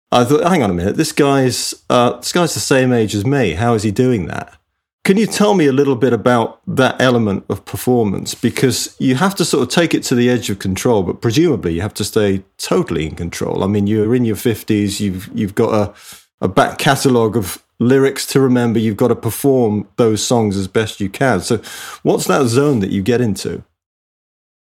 [0.10, 3.26] I thought, hang on a minute, this guy's uh, this guy's the same age as
[3.26, 3.54] me.
[3.54, 4.58] How is he doing that?
[5.04, 8.36] Can you tell me a little bit about that element of performance?
[8.36, 11.74] Because you have to sort of take it to the edge of control, but presumably
[11.74, 13.64] you have to stay totally in control.
[13.64, 15.00] I mean, you're in your fifties.
[15.00, 15.94] You've you've got a
[16.42, 18.80] a back catalogue of lyrics to remember.
[18.80, 21.42] You've got to perform those songs as best you can.
[21.42, 21.62] So,
[22.04, 23.64] what's that zone that you get into?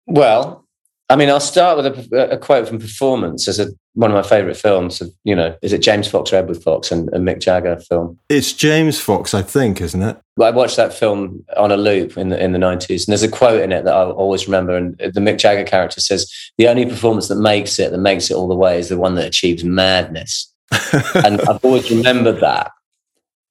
[0.07, 0.65] Well,
[1.11, 4.23] I mean, I'll start with a, a quote from Performance as a, one of my
[4.23, 5.01] favourite films.
[5.01, 8.17] Of, you know, is it James Fox or Edward Fox and, and Mick Jagger film?
[8.29, 10.17] It's James Fox, I think, isn't it?
[10.41, 13.29] I watched that film on a loop in the in the nineties, and there's a
[13.29, 14.77] quote in it that I'll always remember.
[14.77, 18.35] And the Mick Jagger character says, "The only performance that makes it, that makes it
[18.35, 20.47] all the way, is the one that achieves madness."
[21.25, 22.73] and I've always remembered that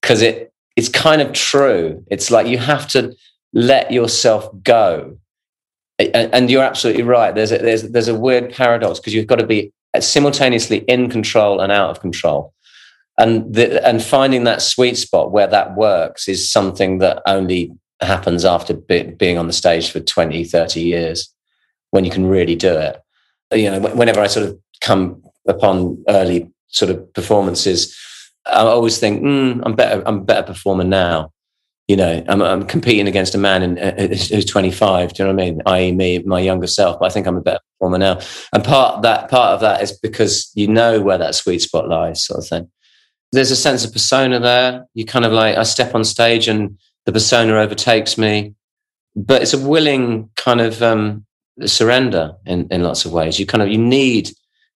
[0.01, 2.03] because it it's kind of true.
[2.09, 3.13] It's like you have to
[3.53, 5.17] let yourself go
[5.99, 7.35] and you're absolutely right.
[7.35, 11.59] There's a, there's there's a weird paradox because you've got to be simultaneously in control
[11.59, 12.53] and out of control,
[13.17, 18.45] and the, and finding that sweet spot where that works is something that only happens
[18.45, 21.33] after be, being on the stage for 20, 30 years,
[21.91, 23.01] when you can really do it.
[23.53, 27.95] You know, whenever I sort of come upon early sort of performances,
[28.45, 30.01] I always think, mm, I'm better.
[30.05, 31.31] I'm a better performer now
[31.89, 35.13] you know, I'm, I'm competing against a man in, uh, who's 25.
[35.13, 35.61] Do you know what I mean?
[35.65, 36.99] I.e., me, my younger self.
[36.99, 38.19] But I think I'm a better performer now.
[38.53, 42.23] And part that part of that is because you know where that sweet spot lies,
[42.23, 42.69] sort of thing.
[43.31, 44.85] There's a sense of persona there.
[44.93, 46.77] You kind of like I step on stage and
[47.07, 48.53] the persona overtakes me,
[49.15, 51.25] but it's a willing kind of um,
[51.65, 53.39] surrender in in lots of ways.
[53.39, 54.29] You kind of you need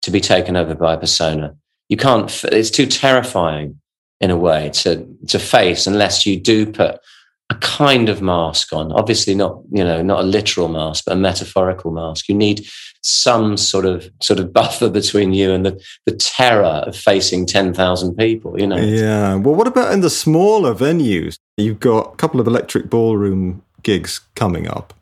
[0.03, 1.57] to be taken over by a persona.
[1.91, 2.43] You can't.
[2.45, 3.81] It's too terrifying
[4.21, 7.01] in a way to to face unless you do put
[7.49, 8.93] a kind of mask on.
[8.93, 12.29] Obviously not you know not a literal mask but a metaphorical mask.
[12.29, 12.65] You need
[13.01, 18.15] some sort of sort of buffer between you and the the terror of facing 10,000
[18.15, 18.77] people you know?
[18.77, 19.35] Yeah.
[19.35, 21.35] Well what about in the smaller venues?
[21.57, 24.93] You've got a couple of electric ballroom gigs coming up.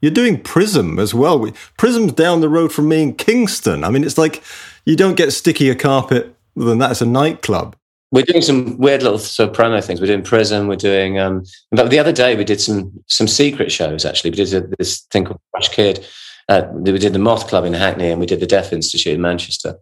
[0.00, 1.50] You're doing prism as well.
[1.76, 3.84] Prism's down the road from me in kingston.
[3.84, 4.42] I mean it's like
[4.86, 7.76] you don't get stickier carpet than that it's a nightclub
[8.10, 10.00] we're doing some weird little promo things.
[10.00, 10.66] We're doing Prism.
[10.66, 11.18] We're doing.
[11.18, 14.04] Um, but the other day we did some some secret shows.
[14.04, 16.06] Actually, we did a, this thing called Crash Kid.
[16.48, 19.20] Uh, we did the Moth Club in Hackney, and we did the Deaf Institute in
[19.20, 19.76] Manchester,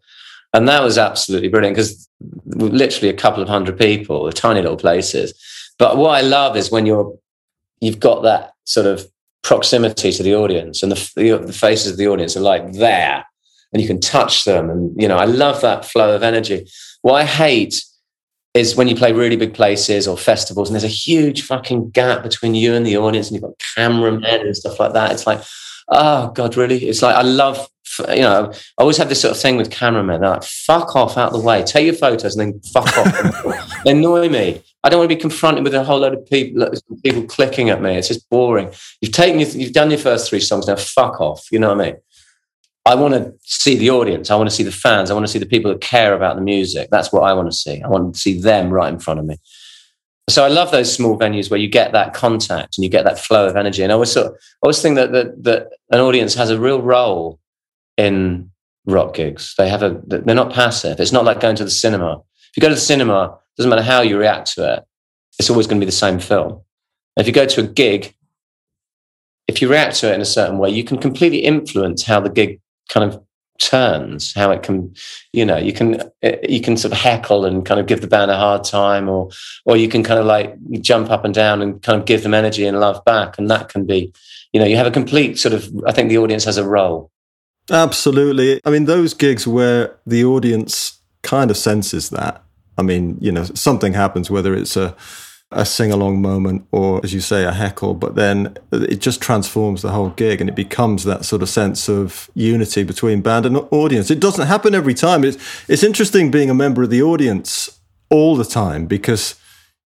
[0.53, 2.09] and that was absolutely brilliant because
[2.47, 5.33] literally a couple of hundred people, tiny little places.
[5.79, 7.17] But what I love is when you're
[7.81, 9.07] you've got that sort of
[9.45, 13.25] proximity to the audience, and the, the, the faces of the audience are like there,
[13.77, 16.67] and you can touch them, and you know I love that flow of energy.
[17.03, 17.85] What I hate
[18.55, 22.23] is when you play really big places or festivals and there's a huge fucking gap
[22.23, 25.13] between you and the audience and you've got cameramen and stuff like that.
[25.13, 25.43] It's like,
[25.89, 26.89] oh God, really?
[26.89, 27.69] It's like I love
[28.09, 30.21] you know, I always have this sort of thing with cameramen.
[30.21, 33.81] They're like, fuck off out of the way, take your photos and then fuck off.
[33.85, 34.63] they annoy me.
[34.85, 36.69] I don't want to be confronted with a whole load of people,
[37.03, 37.97] people clicking at me.
[37.97, 38.71] It's just boring.
[39.01, 40.67] You've taken, you've done your first three songs.
[40.67, 41.47] Now fuck off.
[41.51, 41.97] You know what I mean?
[42.87, 44.31] I want to see the audience.
[44.31, 45.11] I want to see the fans.
[45.11, 46.89] I want to see the people that care about the music.
[46.91, 47.83] That's what I want to see.
[47.83, 49.37] I want to see them right in front of me.
[50.31, 53.19] So I love those small venues where you get that contact and you get that
[53.19, 53.83] flow of energy.
[53.83, 56.61] And I always sort of, I always think that, that that an audience has a
[56.61, 57.41] real role
[57.97, 58.51] in
[58.87, 59.55] rock gigs.
[59.59, 61.01] They have a they're not passive.
[61.01, 62.19] It's not like going to the cinema.
[62.19, 64.85] If you go to the cinema, it doesn't matter how you react to it,
[65.39, 66.61] it's always going to be the same film.
[67.17, 68.15] If you go to a gig,
[69.49, 72.31] if you react to it in a certain way, you can completely influence how the
[72.31, 73.23] gig kind of
[73.59, 74.95] turns how it can
[75.33, 78.07] you know you can eh, you can sort of heckle and kind of give the
[78.07, 79.31] band a hard time or
[79.65, 82.35] or you can kind of like jump up and down and kind of give them
[82.35, 83.39] energy and love back.
[83.39, 84.13] And that can be
[84.53, 87.11] you know you have a complete sort of i think the audience has a role.
[87.69, 88.61] Absolutely.
[88.65, 92.43] I mean those gigs where the audience kind of senses that
[92.79, 94.95] i mean you know something happens whether it's a
[95.53, 99.83] a sing along moment or, as you say, a heckle, but then it just transforms
[99.83, 103.57] the whole gig and it becomes that sort of sense of unity between band and
[103.71, 104.11] audience.
[104.11, 105.23] It doesn't happen every time.
[105.25, 107.81] It's, it's interesting being a member of the audience
[108.11, 109.37] all the time because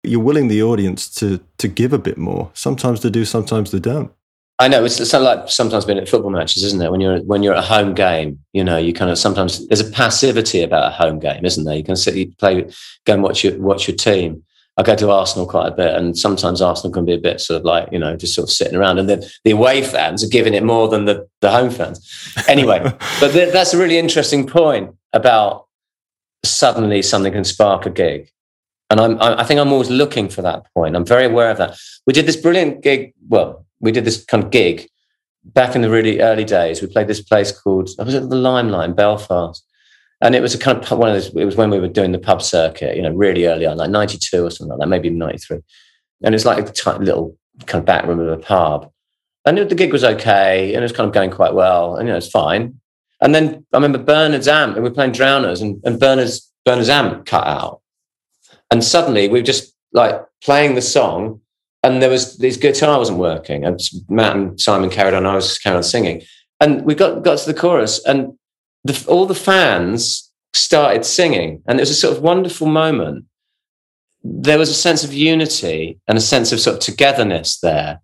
[0.03, 2.51] you're willing the audience to, to give a bit more.
[2.55, 4.11] Sometimes they do, sometimes they don't.
[4.59, 6.91] I know it's, it's like sometimes being at football matches, isn't it?
[6.91, 9.81] When you're when you're at a home game, you know, you kind of sometimes there's
[9.81, 11.77] a passivity about a home game, isn't there?
[11.77, 12.71] You can sit, you play,
[13.07, 14.45] go and watch your watch your team,
[14.77, 17.59] I go to Arsenal quite a bit, and sometimes Arsenal can be a bit sort
[17.59, 20.29] of like you know just sort of sitting around, and then the away fans are
[20.29, 22.01] giving it more than the the home fans.
[22.49, 22.81] Anyway,
[23.21, 25.67] but th- that's a really interesting point about
[26.45, 28.31] suddenly something can spark a gig,
[28.89, 30.97] and I'm I think I'm always looking for that point.
[30.97, 31.77] I'm very aware of that.
[32.07, 33.13] We did this brilliant gig.
[33.29, 34.89] Well, we did this kind of gig
[35.45, 36.81] back in the really early days.
[36.81, 39.65] We played this place called I was at the Limelight, Belfast
[40.21, 41.35] and it was a kind of one of those.
[41.35, 43.91] It was when we were doing the pub circuit, you know, really early on, like
[43.91, 45.61] '92 or something like that, maybe '93.
[46.23, 48.91] And it's like a little kind of back room of a pub,
[49.45, 52.13] and the gig was okay, and it was kind of going quite well, and you
[52.13, 52.81] know, it's fine.
[53.23, 56.91] And then I remember Bernard's amp, and we were playing Drowners, and, and Bernard's Bernard's
[56.91, 57.81] amp cut out,
[58.71, 61.41] and suddenly we were just like playing the song,
[61.83, 63.81] and there was this guitar wasn't working, and
[64.11, 66.23] Matt and Simon carried on, I was carrying on singing,
[66.61, 68.35] and we got got to the chorus, and
[68.85, 73.27] the, all the fans started singing, and it was a sort of wonderful moment.
[74.23, 78.01] There was a sense of unity and a sense of sort of togetherness there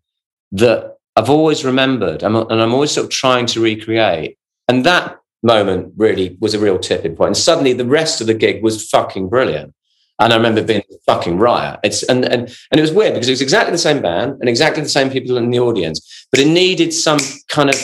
[0.53, 4.39] that I've always remembered, and I'm always sort of trying to recreate.
[4.69, 7.29] And that moment really was a real tipping point.
[7.29, 9.75] And suddenly, the rest of the gig was fucking brilliant.
[10.19, 11.81] And I remember being fucking riot.
[11.85, 14.49] It's and and and it was weird because it was exactly the same band and
[14.49, 17.77] exactly the same people in the audience, but it needed some kind of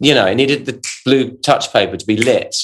[0.00, 2.56] you know, it needed the blue touch paper to be lit.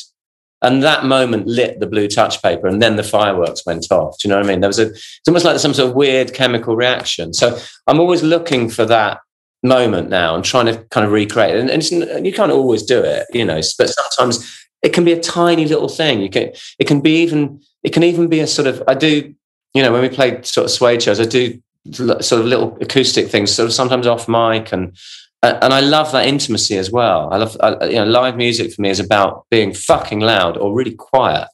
[0.62, 4.18] And that moment lit the blue touch paper, and then the fireworks went off.
[4.18, 4.60] Do you know what I mean?
[4.60, 7.34] There was a, it's almost like some sort of weird chemical reaction.
[7.34, 9.20] So I'm always looking for that
[9.62, 11.70] moment now and trying to kind of recreate it.
[11.70, 15.20] And, and you can't always do it, you know, but sometimes it can be a
[15.20, 16.20] tiny little thing.
[16.20, 19.34] You can, it can be even, it can even be a sort of, I do,
[19.74, 21.60] you know, when we play sort of suede shows, I do
[21.92, 24.96] sort of little acoustic things, sort of sometimes off mic and
[25.42, 27.32] and I love that intimacy as well.
[27.32, 30.94] I love, you know, live music for me is about being fucking loud or really
[30.94, 31.48] quiet.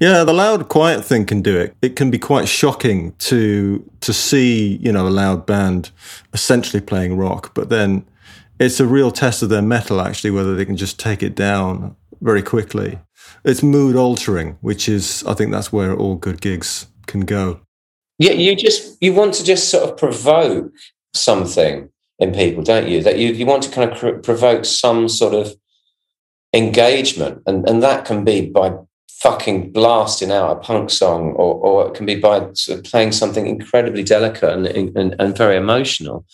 [0.00, 1.76] Yeah, the loud, quiet thing can do it.
[1.82, 5.90] It can be quite shocking to to see, you know, a loud band
[6.32, 8.04] essentially playing rock, but then
[8.60, 11.96] it's a real test of their mettle, actually, whether they can just take it down
[12.20, 12.98] very quickly.
[13.44, 17.60] It's mood altering, which is, I think, that's where all good gigs can go.
[18.18, 20.72] Yeah, you just you want to just sort of provoke
[21.14, 23.02] something in people, don't you?
[23.02, 25.54] That you, you want to kind of cr- provoke some sort of
[26.52, 28.74] engagement, and, and that can be by
[29.10, 33.12] fucking blasting out a punk song, or, or it can be by sort of playing
[33.12, 36.24] something incredibly delicate and, and, and very emotional.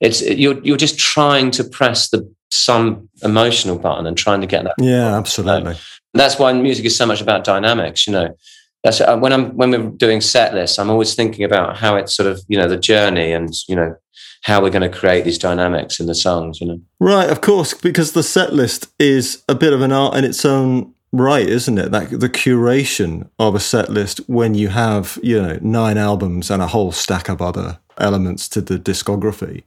[0.00, 4.64] It's you're you're just trying to press the some emotional button and trying to get
[4.64, 4.74] that.
[4.78, 5.76] Yeah, absolutely.
[6.12, 8.06] that's why music is so much about dynamics.
[8.06, 8.36] You know,
[8.82, 12.14] that's uh, when I'm when we're doing set lists, I'm always thinking about how it's
[12.14, 13.94] sort of you know the journey and you know
[14.42, 16.80] how we're going to create these dynamics in the songs, you know.
[17.00, 20.44] Right, of course, because the set list is a bit of an art in its
[20.44, 21.92] own right, isn't it?
[21.92, 26.60] That the curation of a set list when you have, you know, nine albums and
[26.60, 29.62] a whole stack of other elements to the discography.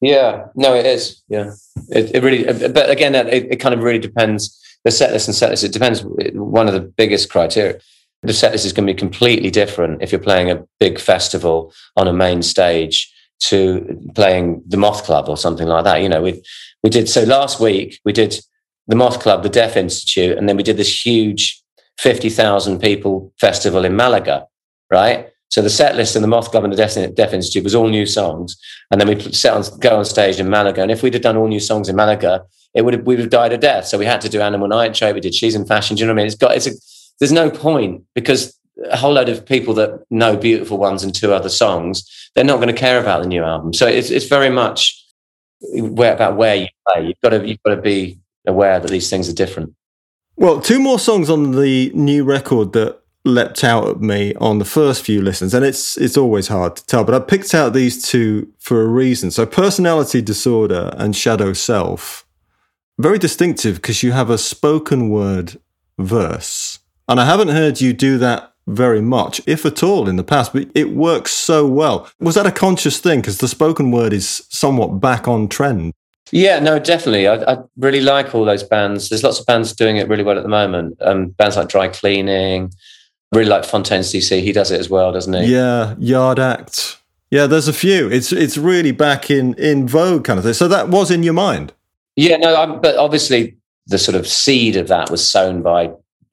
[0.00, 1.22] Yeah, no, it is.
[1.28, 1.52] Yeah,
[1.88, 2.44] it, it really.
[2.44, 4.62] But again, it, it kind of really depends.
[4.84, 5.64] The set list and set list.
[5.64, 6.04] It depends.
[6.04, 7.80] One of the biggest criteria.
[8.22, 11.72] The set list is going to be completely different if you're playing a big festival
[11.96, 16.02] on a main stage to playing the Moth Club or something like that.
[16.02, 16.42] You know, we
[16.82, 18.00] we did so last week.
[18.04, 18.38] We did
[18.86, 21.62] the Moth Club, the Deaf Institute, and then we did this huge
[21.98, 24.46] 50,000 people festival in Malaga,
[24.90, 25.30] right?
[25.48, 28.06] So the set list in the Moth Club and the Deaf, Institute was all new
[28.06, 28.56] songs.
[28.90, 30.82] And then we set on, go on stage in Malaga.
[30.82, 33.20] And if we'd have done all new songs in Malaga, it would have, we would
[33.20, 33.86] have died a death.
[33.86, 35.14] So we had to do Animal Nitrate.
[35.14, 35.96] We did She's in Fashion.
[35.96, 36.26] Do you know what I mean?
[36.26, 36.72] It's got, it's a,
[37.18, 38.58] there's no point because
[38.90, 42.04] a whole load of people that know beautiful ones and two other songs,
[42.34, 43.72] they're not going to care about the new album.
[43.72, 45.02] So it's, it's very much
[45.60, 47.06] where, about where you play.
[47.06, 49.74] You've got to, you've got to be aware that these things are different.
[50.36, 54.64] Well, two more songs on the new record that leapt out at me on the
[54.64, 57.04] first few listens, and it's it's always hard to tell.
[57.04, 59.30] But I picked out these two for a reason.
[59.30, 62.26] So, personality disorder and shadow self,
[62.98, 65.58] very distinctive because you have a spoken word
[65.98, 70.24] verse, and I haven't heard you do that very much, if at all, in the
[70.24, 70.52] past.
[70.52, 72.08] But it works so well.
[72.20, 73.20] Was that a conscious thing?
[73.20, 75.92] Because the spoken word is somewhat back on trend.
[76.32, 77.28] Yeah, no, definitely.
[77.28, 79.08] I, I, really like all those bands.
[79.08, 80.96] There's lots of bands doing it really well at the moment.
[81.00, 82.72] Um, bands like Dry Cleaning,
[83.32, 84.42] really like Fontaines DC.
[84.42, 85.52] He does it as well, doesn't he?
[85.52, 86.98] Yeah, Yard Act.
[87.30, 88.08] Yeah, there's a few.
[88.10, 90.54] It's it's really back in in vogue kind of thing.
[90.54, 91.72] So that was in your mind.
[92.16, 93.56] Yeah, no, I'm, but obviously
[93.86, 95.90] the sort of seed of that was sown by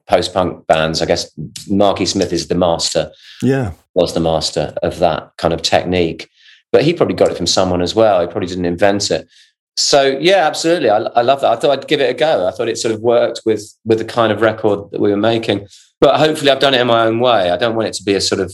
[0.07, 1.01] post punk bands.
[1.01, 1.31] I guess
[1.69, 3.11] Marky Smith is the master.
[3.41, 6.29] Yeah, was the master of that kind of technique.
[6.71, 8.21] But he probably got it from someone as well.
[8.21, 9.27] He probably didn't invent it.
[9.75, 10.89] So yeah, absolutely.
[10.89, 11.51] I, I love that.
[11.51, 12.47] I thought I'd give it a go.
[12.47, 15.17] I thought it sort of worked with with the kind of record that we were
[15.17, 15.67] making
[16.03, 17.49] but hopefully I've done it in my own way.
[17.49, 18.53] I don't want it to be a sort of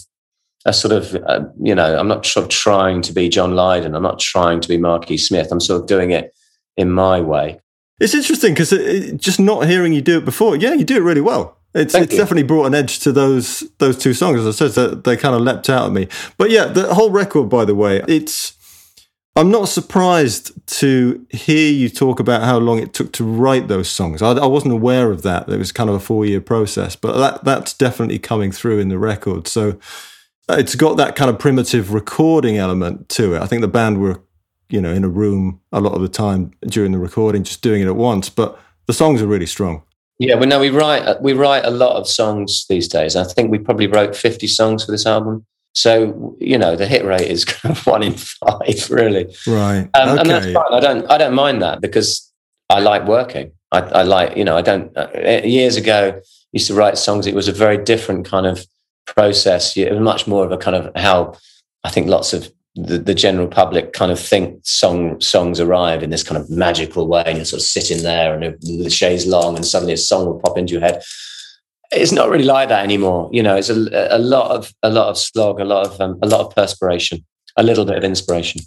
[0.66, 3.96] a sort of uh, you know I'm not sort of trying to be John Lydon.
[3.96, 5.48] I'm not trying to be Marky Smith.
[5.52, 6.32] I'm sort of doing it
[6.78, 7.60] in my way.
[8.00, 8.72] It's interesting because
[9.18, 10.56] just not hearing you do it before.
[10.56, 11.58] Yeah, you do it really well.
[11.74, 14.40] It's, it's definitely brought an edge to those those two songs.
[14.40, 16.08] As I said, that they kind of leapt out at me.
[16.38, 18.58] But yeah, the whole record, by the way, it's
[19.36, 23.90] I'm not surprised to hear you talk about how long it took to write those
[23.90, 24.22] songs.
[24.22, 25.48] I, I wasn't aware of that.
[25.48, 28.90] It was kind of a four year process, but that that's definitely coming through in
[28.90, 29.48] the record.
[29.48, 29.80] So
[30.50, 33.42] uh, it's got that kind of primitive recording element to it.
[33.42, 34.22] I think the band were,
[34.70, 37.82] you know, in a room a lot of the time during the recording, just doing
[37.82, 38.30] it at once.
[38.30, 39.84] But the songs are really strong.
[40.20, 43.16] Yeah, well, no, we write uh, we write a lot of songs these days.
[43.16, 45.46] I think we probably wrote fifty songs for this album.
[45.74, 47.46] So you know the hit rate is
[47.86, 49.34] one in five, really.
[49.48, 49.90] Right.
[49.94, 50.20] Um, okay.
[50.20, 50.74] And that's fine.
[50.74, 52.32] I don't I don't mind that because
[52.70, 53.52] I like working.
[53.72, 54.96] I, I like you know I don't.
[54.98, 55.08] Uh,
[55.44, 57.26] years ago, I used to write songs.
[57.26, 58.66] It was a very different kind of
[59.06, 59.78] process.
[59.78, 61.36] It was much more of a kind of how
[61.84, 66.10] I think lots of the, the general public kind of think song songs arrive in
[66.10, 69.56] this kind of magical way, and you're sort of sitting there, and the chaise long,
[69.56, 71.04] and suddenly a song will pop into your head
[71.92, 73.30] it's not really like that anymore.
[73.32, 76.20] You know, it's a, a lot of a lot of slog, a lot of um,
[76.22, 77.26] a lot of perspiration,
[77.58, 78.62] a little bit of inspiration.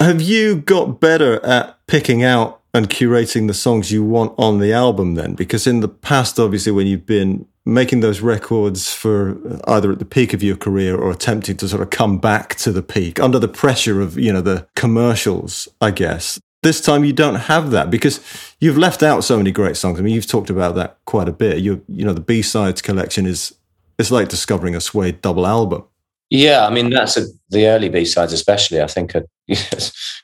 [0.00, 4.72] Have you got better at picking out and curating the songs you want on the
[4.72, 5.34] album then?
[5.34, 9.98] Because in the past, obviously, when you've been making those records for uh, either at
[9.98, 13.20] the peak of your career or attempting to sort of come back to the peak
[13.20, 17.70] under the pressure of, you know, the commercials, I guess, this time you don't have
[17.70, 18.20] that because
[18.60, 19.98] you've left out so many great songs.
[19.98, 21.58] I mean, you've talked about that quite a bit.
[21.58, 23.54] You you know, the B sides collection is
[23.98, 25.84] it's like discovering a Suede double album.
[26.30, 28.82] Yeah, I mean that's a, the early B sides, especially.
[28.82, 29.24] I think are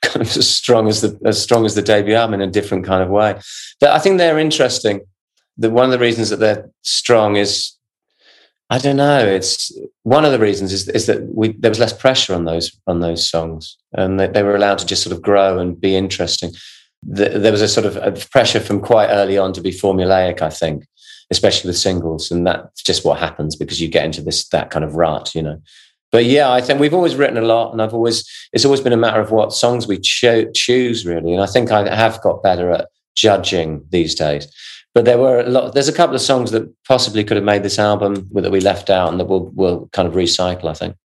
[0.02, 2.84] kind of as strong as the as strong as the debut album in a different
[2.84, 3.40] kind of way.
[3.80, 5.02] But I think they're interesting.
[5.56, 7.74] The one of the reasons that they're strong is
[8.70, 9.26] I don't know.
[9.26, 12.76] It's one of the reasons is, is that we, there was less pressure on those
[12.86, 15.94] on those songs, and they, they were allowed to just sort of grow and be
[15.96, 16.52] interesting.
[17.02, 20.40] The, there was a sort of a pressure from quite early on to be formulaic,
[20.40, 20.86] I think,
[21.30, 24.84] especially with singles, and that's just what happens because you get into this that kind
[24.84, 25.60] of rut, you know.
[26.10, 28.94] But yeah, I think we've always written a lot, and I've always it's always been
[28.94, 31.34] a matter of what songs we cho- choose, really.
[31.34, 34.50] And I think I have got better at judging these days
[34.94, 35.74] but there were a lot.
[35.74, 38.88] There's a couple of songs that possibly could have made this album that we left
[38.88, 40.66] out, and that we'll we'll kind of recycle.
[40.66, 40.96] I think.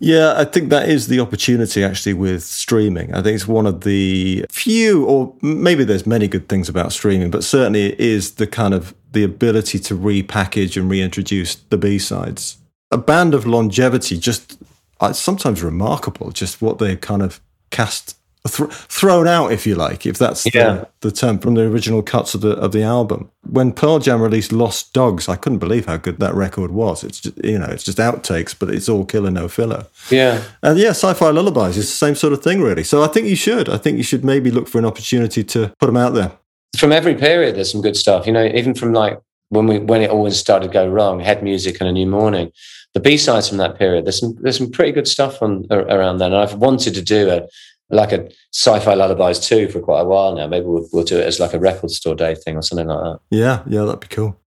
[0.00, 3.14] Yeah, I think that is the opportunity actually with streaming.
[3.14, 7.30] I think it's one of the few, or maybe there's many good things about streaming,
[7.30, 11.98] but certainly it is the kind of the ability to repackage and reintroduce the B
[11.98, 12.58] sides.
[12.90, 14.58] A band of longevity, just
[15.00, 18.18] uh, sometimes remarkable, just what they kind of cast
[18.48, 20.84] th- thrown out, if you like, if that's yeah.
[21.00, 23.30] the, the, term from the original cuts of the of the album.
[23.42, 27.04] When Pearl Jam released Lost Dogs, I couldn't believe how good that record was.
[27.04, 29.86] It's just you know, it's just outtakes, but it's all killer no filler.
[30.10, 32.84] Yeah, and yeah, Sci-Fi Lullabies is the same sort of thing, really.
[32.84, 33.68] So I think you should.
[33.68, 36.32] I think you should maybe look for an opportunity to put them out there.
[36.76, 38.26] From every period, there's some good stuff.
[38.26, 39.18] You know, even from like
[39.48, 42.52] when we when it always started to go wrong, Head Music and A New Morning
[42.94, 44.06] the B sides from that period.
[44.06, 46.32] There's some there's some pretty good stuff on around then.
[46.32, 47.42] And I've wanted to do a
[47.90, 50.46] like a sci-fi lullabies too for quite a while now.
[50.46, 53.02] Maybe we'll, we'll do it as like a record store day thing or something like
[53.02, 53.20] that.
[53.30, 54.40] Yeah, yeah, that'd be cool.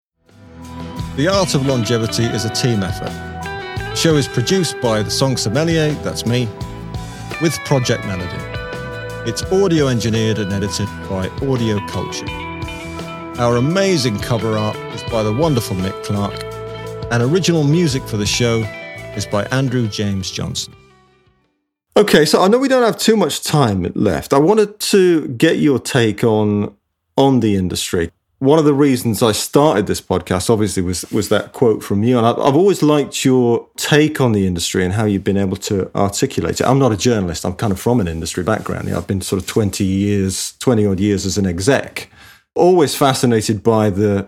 [1.15, 3.11] The Art of Longevity is a team effort.
[3.77, 6.49] The show is produced by the Song Sommelier, that's me,
[7.41, 8.43] with Project Melody.
[9.29, 12.27] It's audio engineered and edited by Audio Culture.
[13.37, 16.43] Our amazing cover art is by the wonderful Nick Clark,
[17.11, 18.59] and original music for the show
[19.15, 20.73] is by Andrew James Johnson.
[21.97, 24.33] Okay, so I know we don't have too much time left.
[24.33, 26.75] I wanted to get your take on
[27.15, 28.11] on the industry.
[28.39, 32.17] One of the reasons I started this podcast, obviously, was was that quote from you,
[32.17, 35.55] and I've, I've always liked your take on the industry and how you've been able
[35.57, 36.67] to articulate it.
[36.67, 38.89] I'm not a journalist; I'm kind of from an industry background.
[38.89, 42.11] I've been sort of 20 years, 20 odd years as an exec.
[42.55, 44.27] Always fascinated by the,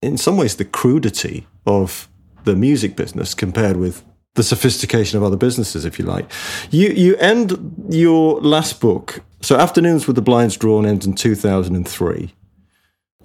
[0.00, 2.08] in some ways, the crudity of
[2.44, 4.04] the music business compared with
[4.34, 6.30] the sophistication of other businesses, if you like.
[6.70, 9.20] You you end your last book.
[9.40, 12.34] So Afternoons with the Blinds Drawn ends in 2003.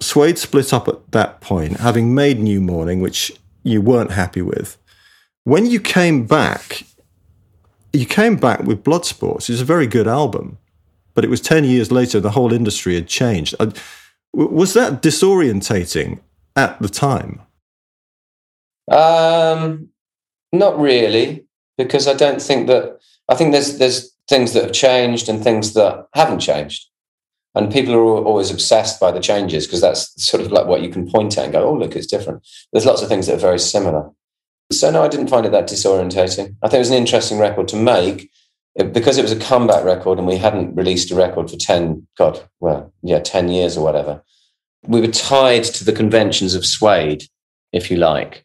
[0.00, 3.32] Suede split up at that point, having made New Morning, which
[3.62, 4.78] you weren't happy with.
[5.44, 6.82] When you came back,
[7.92, 9.48] you came back with Bloodsports.
[9.48, 10.58] It's a very good album,
[11.14, 13.54] but it was 10 years later, the whole industry had changed.
[13.58, 13.70] Uh,
[14.32, 16.20] was that disorientating
[16.56, 17.40] at the time?
[18.90, 19.88] Um,
[20.52, 21.44] not really,
[21.78, 22.98] because I don't think that.
[23.28, 26.88] I think there's there's things that have changed and things that haven't changed,
[27.54, 30.88] and people are always obsessed by the changes because that's sort of like what you
[30.88, 33.48] can point at and go, "Oh, look, it's different." There's lots of things that are
[33.48, 34.10] very similar.
[34.72, 36.56] So no, I didn't find it that disorientating.
[36.62, 38.30] I think it was an interesting record to make
[38.84, 42.40] because it was a comeback record and we hadn't released a record for 10 god
[42.60, 44.22] well yeah 10 years or whatever
[44.86, 47.24] we were tied to the conventions of suede
[47.72, 48.44] if you like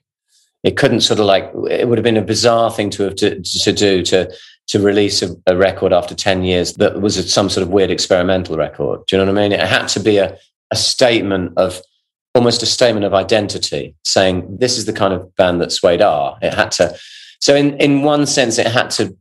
[0.63, 3.41] it couldn't sort of like it would have been a bizarre thing to have to,
[3.41, 4.31] to do to
[4.67, 8.55] to release a, a, record after 10 years that was some sort of weird experimental
[8.55, 9.05] record.
[9.05, 9.51] Do you know what i mean?
[9.51, 10.37] It had to be a,
[10.69, 11.81] a statement of
[12.35, 16.37] almost a statement of identity saying this is the kind of band that suede are.
[16.41, 16.97] It had to
[17.39, 19.17] so in in one sense it had to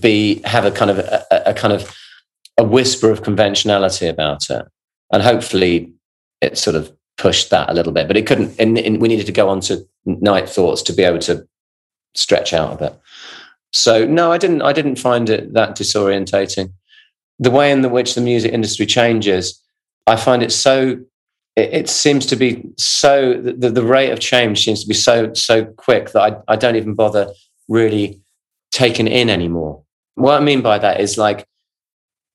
[0.00, 1.96] be have a kind of a, a kind of
[2.58, 4.66] a whisper of conventionality about it.
[5.10, 5.92] And hopefully
[6.40, 6.92] it sort of
[7.22, 8.58] pushed that a little bit, but it couldn't.
[8.58, 11.46] And, and, we needed to go on to Night Thoughts to be able to
[12.14, 13.00] stretch out a bit.
[13.70, 14.62] So no, I didn't.
[14.62, 16.72] I didn't find it that disorientating.
[17.38, 19.58] The way in the which the music industry changes,
[20.06, 20.98] I find it so.
[21.54, 23.34] It, it seems to be so.
[23.34, 26.76] The, the rate of change seems to be so so quick that I, I don't
[26.76, 27.32] even bother
[27.68, 28.20] really
[28.72, 29.82] taking in anymore.
[30.16, 31.46] What I mean by that is like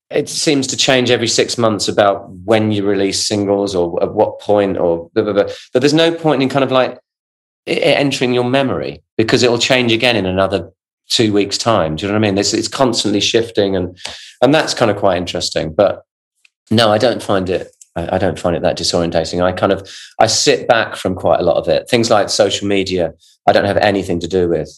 [0.10, 4.40] it seems to change every six months about when you release singles or at what
[4.40, 5.48] point or blah, blah, blah.
[5.74, 6.98] but there's no point in kind of like
[7.66, 10.72] entering your memory because it'll change again in another
[11.10, 13.98] two weeks time do you know what i mean it's, it's constantly shifting and
[14.42, 16.04] and that's kind of quite interesting but
[16.72, 19.42] no i don't find it I don't find it that disorientating.
[19.42, 19.90] I kind of
[20.20, 21.90] I sit back from quite a lot of it.
[21.90, 23.14] Things like social media,
[23.48, 24.70] I don't have anything to do with.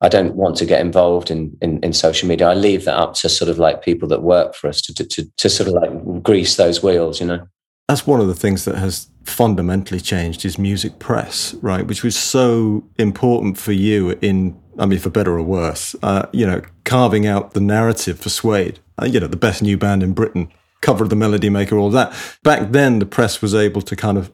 [0.00, 2.48] I don't want to get involved in, in, in social media.
[2.48, 5.04] I leave that up to sort of like people that work for us to, to,
[5.04, 7.48] to, to sort of like grease those wheels, you know?
[7.88, 11.86] That's one of the things that has fundamentally changed is music press, right?
[11.86, 16.46] Which was so important for you in, I mean, for better or worse, uh, you
[16.46, 20.12] know, carving out the narrative for Suede, uh, you know, the best new band in
[20.12, 22.14] Britain, cover of the Melody Maker, all that.
[22.42, 24.30] Back then, the press was able to kind of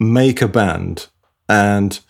[0.00, 1.08] make a band
[1.48, 2.00] and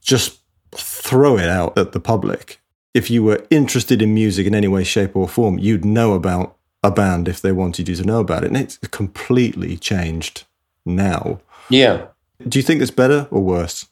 [0.00, 0.40] just
[0.76, 2.60] throw it out at the public.
[2.92, 6.56] If you were interested in music in any way, shape, or form, you'd know about
[6.82, 8.48] a band if they wanted you to know about it.
[8.48, 10.44] And it's completely changed
[10.84, 11.40] now.
[11.70, 12.06] Yeah.
[12.46, 13.86] Do you think it's better or worse?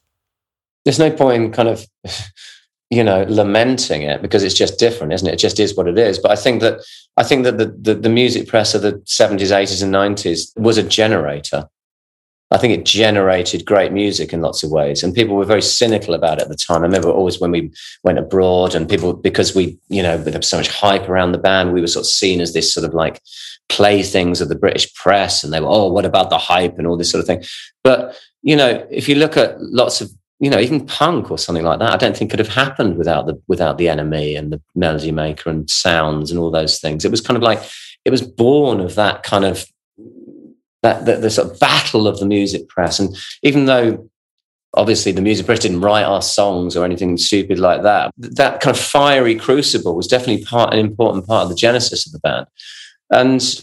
[0.84, 1.86] There's no point in kind of,
[2.90, 5.34] you know, lamenting it because it's just different, isn't it?
[5.34, 6.18] It just is what it is.
[6.18, 6.80] But I think that
[7.16, 10.78] I think that the, the, the music press of the 70s, 80s, and 90s was
[10.78, 11.68] a generator
[12.52, 15.02] I think it generated great music in lots of ways.
[15.02, 16.82] And people were very cynical about it at the time.
[16.82, 17.72] I remember always when we
[18.04, 21.72] went abroad and people, because we, you know, was so much hype around the band,
[21.72, 23.22] we were sort of seen as this sort of like
[23.70, 25.42] playthings of the British press.
[25.42, 27.42] And they were, oh, what about the hype and all this sort of thing.
[27.82, 31.64] But, you know, if you look at lots of, you know, even punk or something
[31.64, 34.60] like that, I don't think could have happened without the without the NME and the
[34.74, 37.04] melody maker and sounds and all those things.
[37.04, 37.62] It was kind of like
[38.04, 39.64] it was born of that kind of
[40.82, 42.98] that, the sort of battle of the music press.
[42.98, 44.08] And even though
[44.74, 48.76] obviously the music press didn't write our songs or anything stupid like that, that kind
[48.76, 52.46] of fiery crucible was definitely part an important part of the genesis of the band.
[53.10, 53.62] And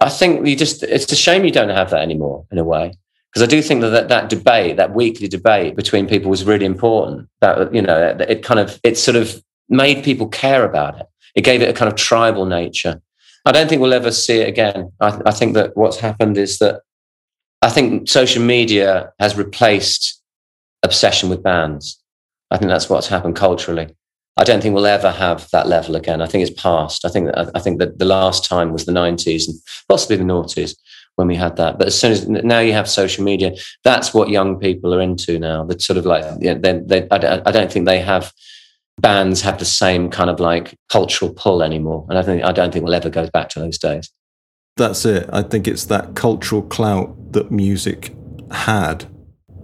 [0.00, 2.92] I think you just it's a shame you don't have that anymore in a way.
[3.32, 6.66] Because I do think that, that that debate, that weekly debate between people was really
[6.66, 7.28] important.
[7.40, 11.06] That you know, it kind of it sort of made people care about it.
[11.34, 13.00] It gave it a kind of tribal nature.
[13.44, 14.92] I don't think we'll ever see it again.
[15.00, 16.82] I, I think that what's happened is that
[17.60, 20.20] I think social media has replaced
[20.82, 22.00] obsession with bands.
[22.50, 23.94] I think that's what's happened culturally.
[24.36, 26.22] I don't think we'll ever have that level again.
[26.22, 27.04] I think it's past.
[27.04, 29.56] I think that, I think that the last time was the 90s and
[29.88, 30.74] possibly the noughties
[31.16, 31.78] when we had that.
[31.78, 35.38] But as soon as now you have social media, that's what young people are into
[35.38, 35.64] now.
[35.64, 38.32] That's sort of like, know, they, they, I, I don't think they have
[38.98, 42.06] bands have the same kind of like cultural pull anymore.
[42.08, 44.10] And I think I don't think we'll ever go back to those days.
[44.76, 45.28] That's it.
[45.32, 48.14] I think it's that cultural clout that music
[48.50, 49.06] had.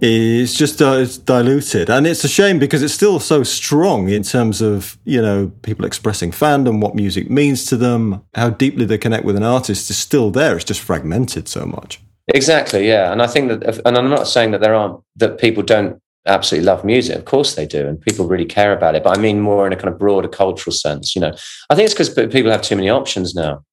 [0.01, 4.23] It's just uh, it's diluted, and it's a shame because it's still so strong in
[4.23, 8.97] terms of you know people expressing fandom, what music means to them, how deeply they
[8.97, 10.55] connect with an artist is still there.
[10.55, 12.01] It's just fragmented so much.
[12.33, 13.11] Exactly, yeah.
[13.11, 16.65] And I think that, and I'm not saying that there aren't that people don't absolutely
[16.65, 17.17] love music.
[17.17, 19.03] Of course they do, and people really care about it.
[19.03, 21.15] But I mean more in a kind of broader cultural sense.
[21.15, 21.33] You know,
[21.69, 23.63] I think it's because people have too many options now.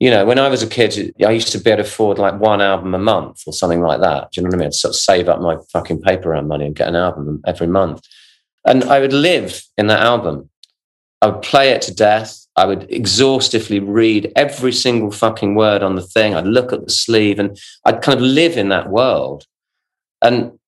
[0.00, 2.40] You know, when I was a kid, I used to be able to afford like
[2.40, 4.32] one album a month or something like that.
[4.32, 4.66] Do you know what I mean?
[4.66, 7.68] I'd sort of save up my fucking paper round money and get an album every
[7.68, 8.02] month.
[8.66, 10.50] And I would live in that album.
[11.20, 12.36] I would play it to death.
[12.56, 16.34] I would exhaustively read every single fucking word on the thing.
[16.34, 19.46] I'd look at the sleeve and I'd kind of live in that world.
[20.20, 20.58] And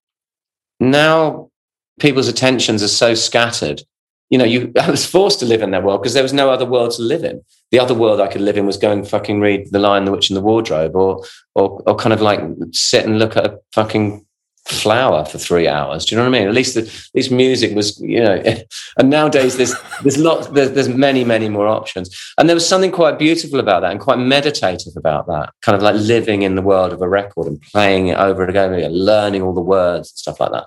[0.90, 1.50] now
[1.98, 3.82] people's attentions are so scattered.
[4.30, 6.50] You know, you I was forced to live in that world because there was no
[6.50, 7.42] other world to live in.
[7.70, 10.12] The other world I could live in was go and fucking read The Lion, the
[10.12, 11.24] Witch, and the Wardrobe, or
[11.54, 12.40] or or kind of like
[12.72, 14.24] sit and look at a fucking
[14.66, 16.06] flower for three hours.
[16.06, 16.48] Do you know what I mean?
[16.48, 18.42] At least the, at least music was, you know.
[18.96, 22.16] And nowadays there's there's lots there's, there's many many more options.
[22.38, 25.50] And there was something quite beautiful about that and quite meditative about that.
[25.62, 28.50] Kind of like living in the world of a record and playing it over and
[28.50, 30.66] again, learning all the words and stuff like that.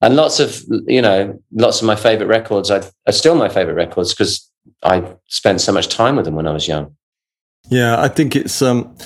[0.00, 3.74] And lots of you know lots of my favorite records are, are still my favorite
[3.74, 4.50] records because
[4.82, 6.96] I spent so much time with them when I was young.
[7.68, 8.96] Yeah, I think it's um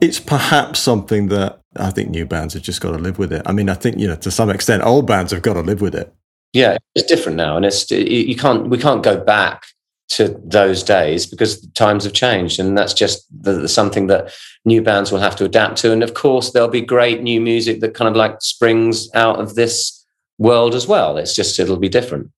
[0.00, 3.42] it's perhaps something that I think new bands have just got to live with it.
[3.46, 5.80] I mean, I think you know to some extent, old bands have got to live
[5.80, 6.12] with it.
[6.52, 9.64] Yeah, it's different now, and it's you can't we can't go back
[10.10, 14.32] to those days because times have changed, and that's just the, the, something that
[14.64, 15.92] new bands will have to adapt to.
[15.92, 19.54] And of course, there'll be great new music that kind of like springs out of
[19.54, 20.04] this
[20.38, 21.16] world as well.
[21.16, 22.30] It's just it'll be different.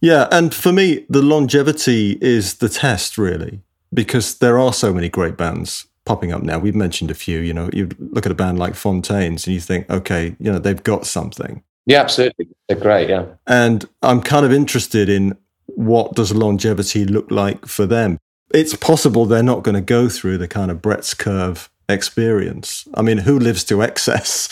[0.00, 3.60] Yeah, and for me, the longevity is the test, really,
[3.92, 6.58] because there are so many great bands popping up now.
[6.58, 7.40] We've mentioned a few.
[7.40, 10.58] You know, you look at a band like Fontaines and you think, okay, you know,
[10.58, 11.62] they've got something.
[11.86, 12.48] Yeah, absolutely.
[12.68, 13.08] They're great.
[13.08, 13.26] Yeah.
[13.46, 15.36] And I'm kind of interested in
[15.66, 18.18] what does longevity look like for them.
[18.52, 22.86] It's possible they're not going to go through the kind of Brett's curve experience.
[22.94, 24.48] I mean, who lives to excess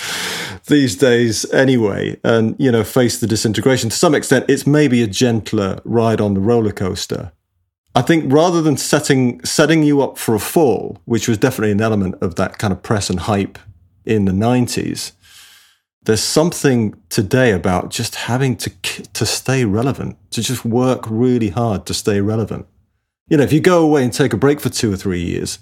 [0.66, 2.18] these days anyway?
[2.24, 3.90] And, you know, face the disintegration.
[3.90, 7.32] To some extent, it's maybe a gentler ride on the roller coaster
[7.98, 11.80] I think rather than setting setting you up for a fall, which was definitely an
[11.80, 13.58] element of that kind of press and hype
[14.04, 15.10] in the 90s,
[16.04, 18.70] there's something today about just having to
[19.14, 22.66] to stay relevant, to just work really hard to stay relevant.
[23.30, 25.58] You know, if you go away and take a break for 2 or 3 years,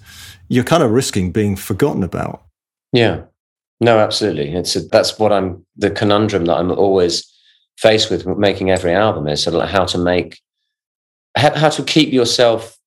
[0.47, 2.43] you're kind of risking being forgotten about.
[2.93, 3.23] Yeah.
[3.81, 4.53] No, absolutely.
[4.53, 7.25] It's a, that's what I'm the conundrum that I'm always
[7.79, 10.39] faced with making every album is sort of like how to make
[11.37, 12.77] how, how to keep yourself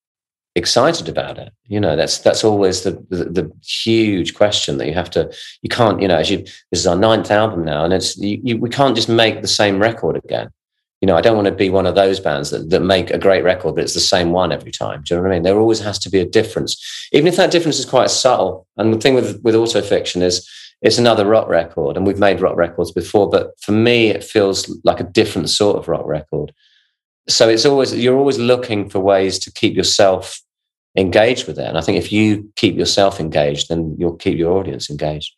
[0.55, 1.53] excited about it.
[1.67, 5.31] You know that's that's always the, the, the huge question that you have to
[5.61, 8.41] you can't you know as you this is our ninth album now and it's you,
[8.43, 10.49] you, we can't just make the same record again.
[10.99, 13.17] You know i don't want to be one of those bands that, that make a
[13.17, 15.03] great record but it's the same one every time.
[15.03, 15.43] Do you know what i mean?
[15.43, 16.75] There always has to be a difference.
[17.13, 20.47] Even if that difference is quite subtle and the thing with with autofiction is
[20.81, 24.69] it's another rock record and we've made rock records before but for me it feels
[24.83, 26.53] like a different sort of rock record
[27.27, 30.41] so it's always you're always looking for ways to keep yourself
[30.97, 31.65] engaged with it.
[31.65, 35.35] And i think if you keep yourself engaged then you'll keep your audience engaged.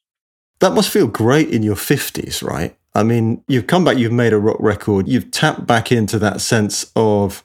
[0.60, 2.76] That must feel great in your 50s right?
[2.96, 5.08] I mean you've come back you've made a rock record.
[5.08, 7.44] You've tapped back into that sense of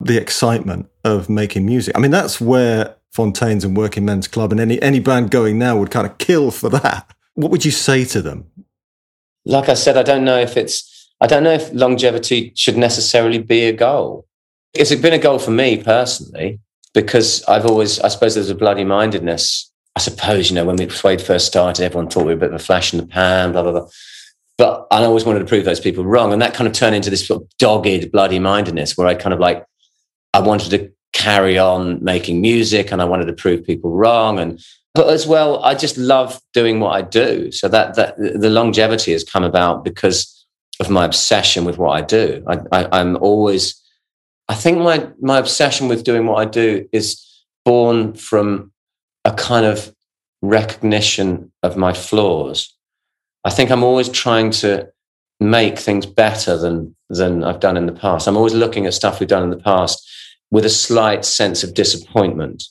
[0.00, 1.96] the excitement of making music.
[1.96, 5.76] I mean that's where fontaines and working men's club and any any band going now
[5.76, 7.12] would kind of kill for that.
[7.34, 8.46] What would you say to them?
[9.44, 10.91] Like i said i don't know if it's
[11.22, 14.26] I don't know if longevity should necessarily be a goal.
[14.74, 16.58] It's been a goal for me personally
[16.94, 19.70] because I've always, I suppose, there's a bloody mindedness.
[19.94, 22.48] I suppose, you know, when we Suede first started, everyone thought we were a bit
[22.48, 23.88] of a flash in the pan, blah, blah, blah.
[24.58, 26.32] But I always wanted to prove those people wrong.
[26.32, 29.32] And that kind of turned into this sort of dogged, bloody mindedness where I kind
[29.32, 29.64] of like,
[30.34, 34.40] I wanted to carry on making music and I wanted to prove people wrong.
[34.40, 34.60] And,
[34.92, 37.52] but as well, I just love doing what I do.
[37.52, 40.41] So that, that the longevity has come about because
[40.82, 42.44] of my obsession with what I do.
[42.52, 43.80] I, I, I'm always,
[44.48, 47.06] I think my my obsession with doing what I do is
[47.64, 48.72] born from
[49.24, 49.94] a kind of
[50.42, 52.58] recognition of my flaws.
[53.44, 54.70] I think I'm always trying to
[55.40, 58.26] make things better than than I've done in the past.
[58.26, 59.96] I'm always looking at stuff we've done in the past
[60.50, 62.64] with a slight sense of disappointment.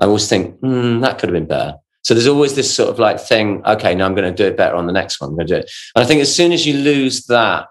[0.00, 1.74] I always think, mm, that could have been better.
[2.08, 4.56] So there's always this sort of like thing, okay, now I'm going to do it
[4.56, 5.28] better on the next one.
[5.28, 5.70] I'm going to do it.
[5.94, 7.66] And I think as soon as you lose that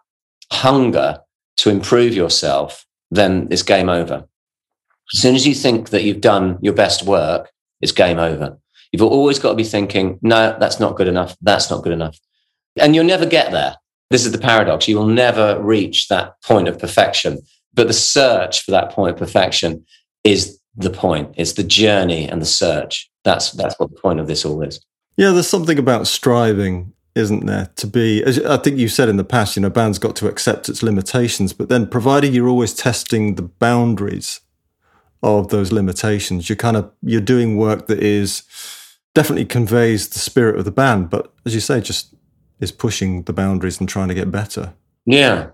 [0.54, 1.18] hunger
[1.56, 4.28] to improve yourself, then it's game over.
[5.12, 7.50] As soon as you think that you've done your best work,
[7.82, 8.60] it's game over.
[8.92, 11.36] You've always got to be thinking, no, that's not good enough.
[11.42, 12.20] That's not good enough.
[12.80, 13.78] And you'll never get there.
[14.12, 14.88] This is the paradox.
[14.88, 17.40] You will never reach that point of perfection.
[17.74, 19.84] But the search for that point of perfection
[20.24, 21.34] is the point.
[21.38, 23.10] It's the journey and the search.
[23.28, 24.80] That's that's what the point of this all is.
[25.18, 27.70] Yeah, there's something about striving, isn't there?
[27.76, 30.30] To be, as I think you said in the past, you know, band's got to
[30.30, 34.40] accept its limitations, but then provided you're always testing the boundaries
[35.22, 38.44] of those limitations, you're kind of you're doing work that is
[39.14, 42.16] definitely conveys the spirit of the band, but as you say, just
[42.62, 44.74] is pushing the boundaries and trying to get better.
[45.06, 45.50] Yeah.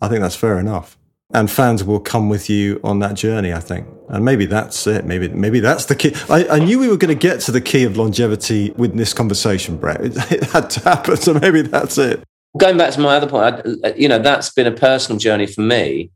[0.00, 0.96] I think that's fair enough.
[1.34, 3.86] And fans will come with you on that journey, I think.
[4.08, 5.06] And maybe that's it.
[5.06, 6.14] Maybe maybe that's the key.
[6.28, 9.14] I, I knew we were going to get to the key of longevity with this
[9.14, 10.00] conversation, Brett.
[10.02, 12.22] It, it had to happen, so maybe that's it.
[12.58, 15.62] Going back to my other point, I, you know, that's been a personal journey for
[15.62, 16.10] me.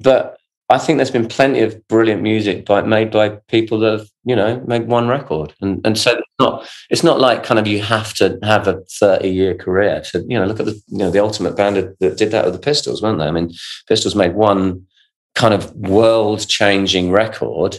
[0.00, 0.39] But
[0.70, 4.36] I think there's been plenty of brilliant music by, made by people that have, you
[4.36, 5.52] know, made one record.
[5.60, 8.80] And and so it's not it's not like kind of you have to have a
[8.98, 12.16] 30 year career to, you know, look at the you know, the ultimate band that
[12.16, 13.26] did that with the Pistols, weren't they?
[13.26, 13.50] I mean,
[13.88, 14.86] Pistols made one
[15.34, 17.78] kind of world changing record.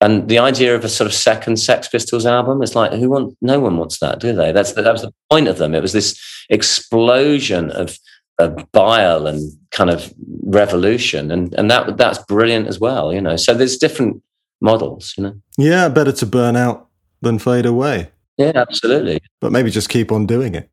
[0.00, 3.36] And the idea of a sort of second Sex Pistols album is like, who want?
[3.40, 4.52] No one wants that, do they?
[4.52, 5.74] That's that was the point of them.
[5.74, 6.18] It was this
[6.48, 7.96] explosion of
[8.38, 10.12] of bile and kind of
[10.44, 11.30] revolution.
[11.30, 13.36] And and that that's brilliant as well you know.
[13.36, 14.22] So there's different
[14.60, 15.34] models you know.
[15.58, 16.88] Yeah better to burn out
[17.20, 18.10] than fade away.
[18.36, 19.20] Yeah absolutely.
[19.40, 20.70] But maybe just keep on doing it.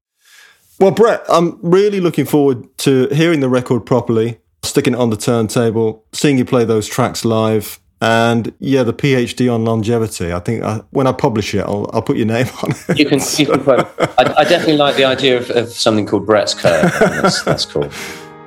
[0.79, 5.17] Well brett i'm really looking forward to hearing the record properly sticking it on the
[5.17, 10.31] turntable seeing you play those tracks live and yeah, the PhD on longevity.
[10.31, 12.99] I think I, uh, when I publish it, I'll, I'll put your name on it.
[12.99, 13.19] You can.
[13.37, 16.91] You can put, I, I, definitely like the idea of, of something called Brett's curve.
[16.99, 17.89] That's, that's cool.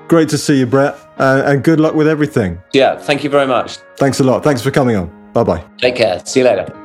[0.09, 2.61] Great to see you, Brett, uh, and good luck with everything.
[2.73, 3.77] Yeah, thank you very much.
[3.97, 4.45] Thanks a lot.
[4.45, 5.11] Thanks for coming on.
[5.33, 5.65] Bye bye.
[5.79, 6.25] Take care.
[6.27, 6.82] See you later.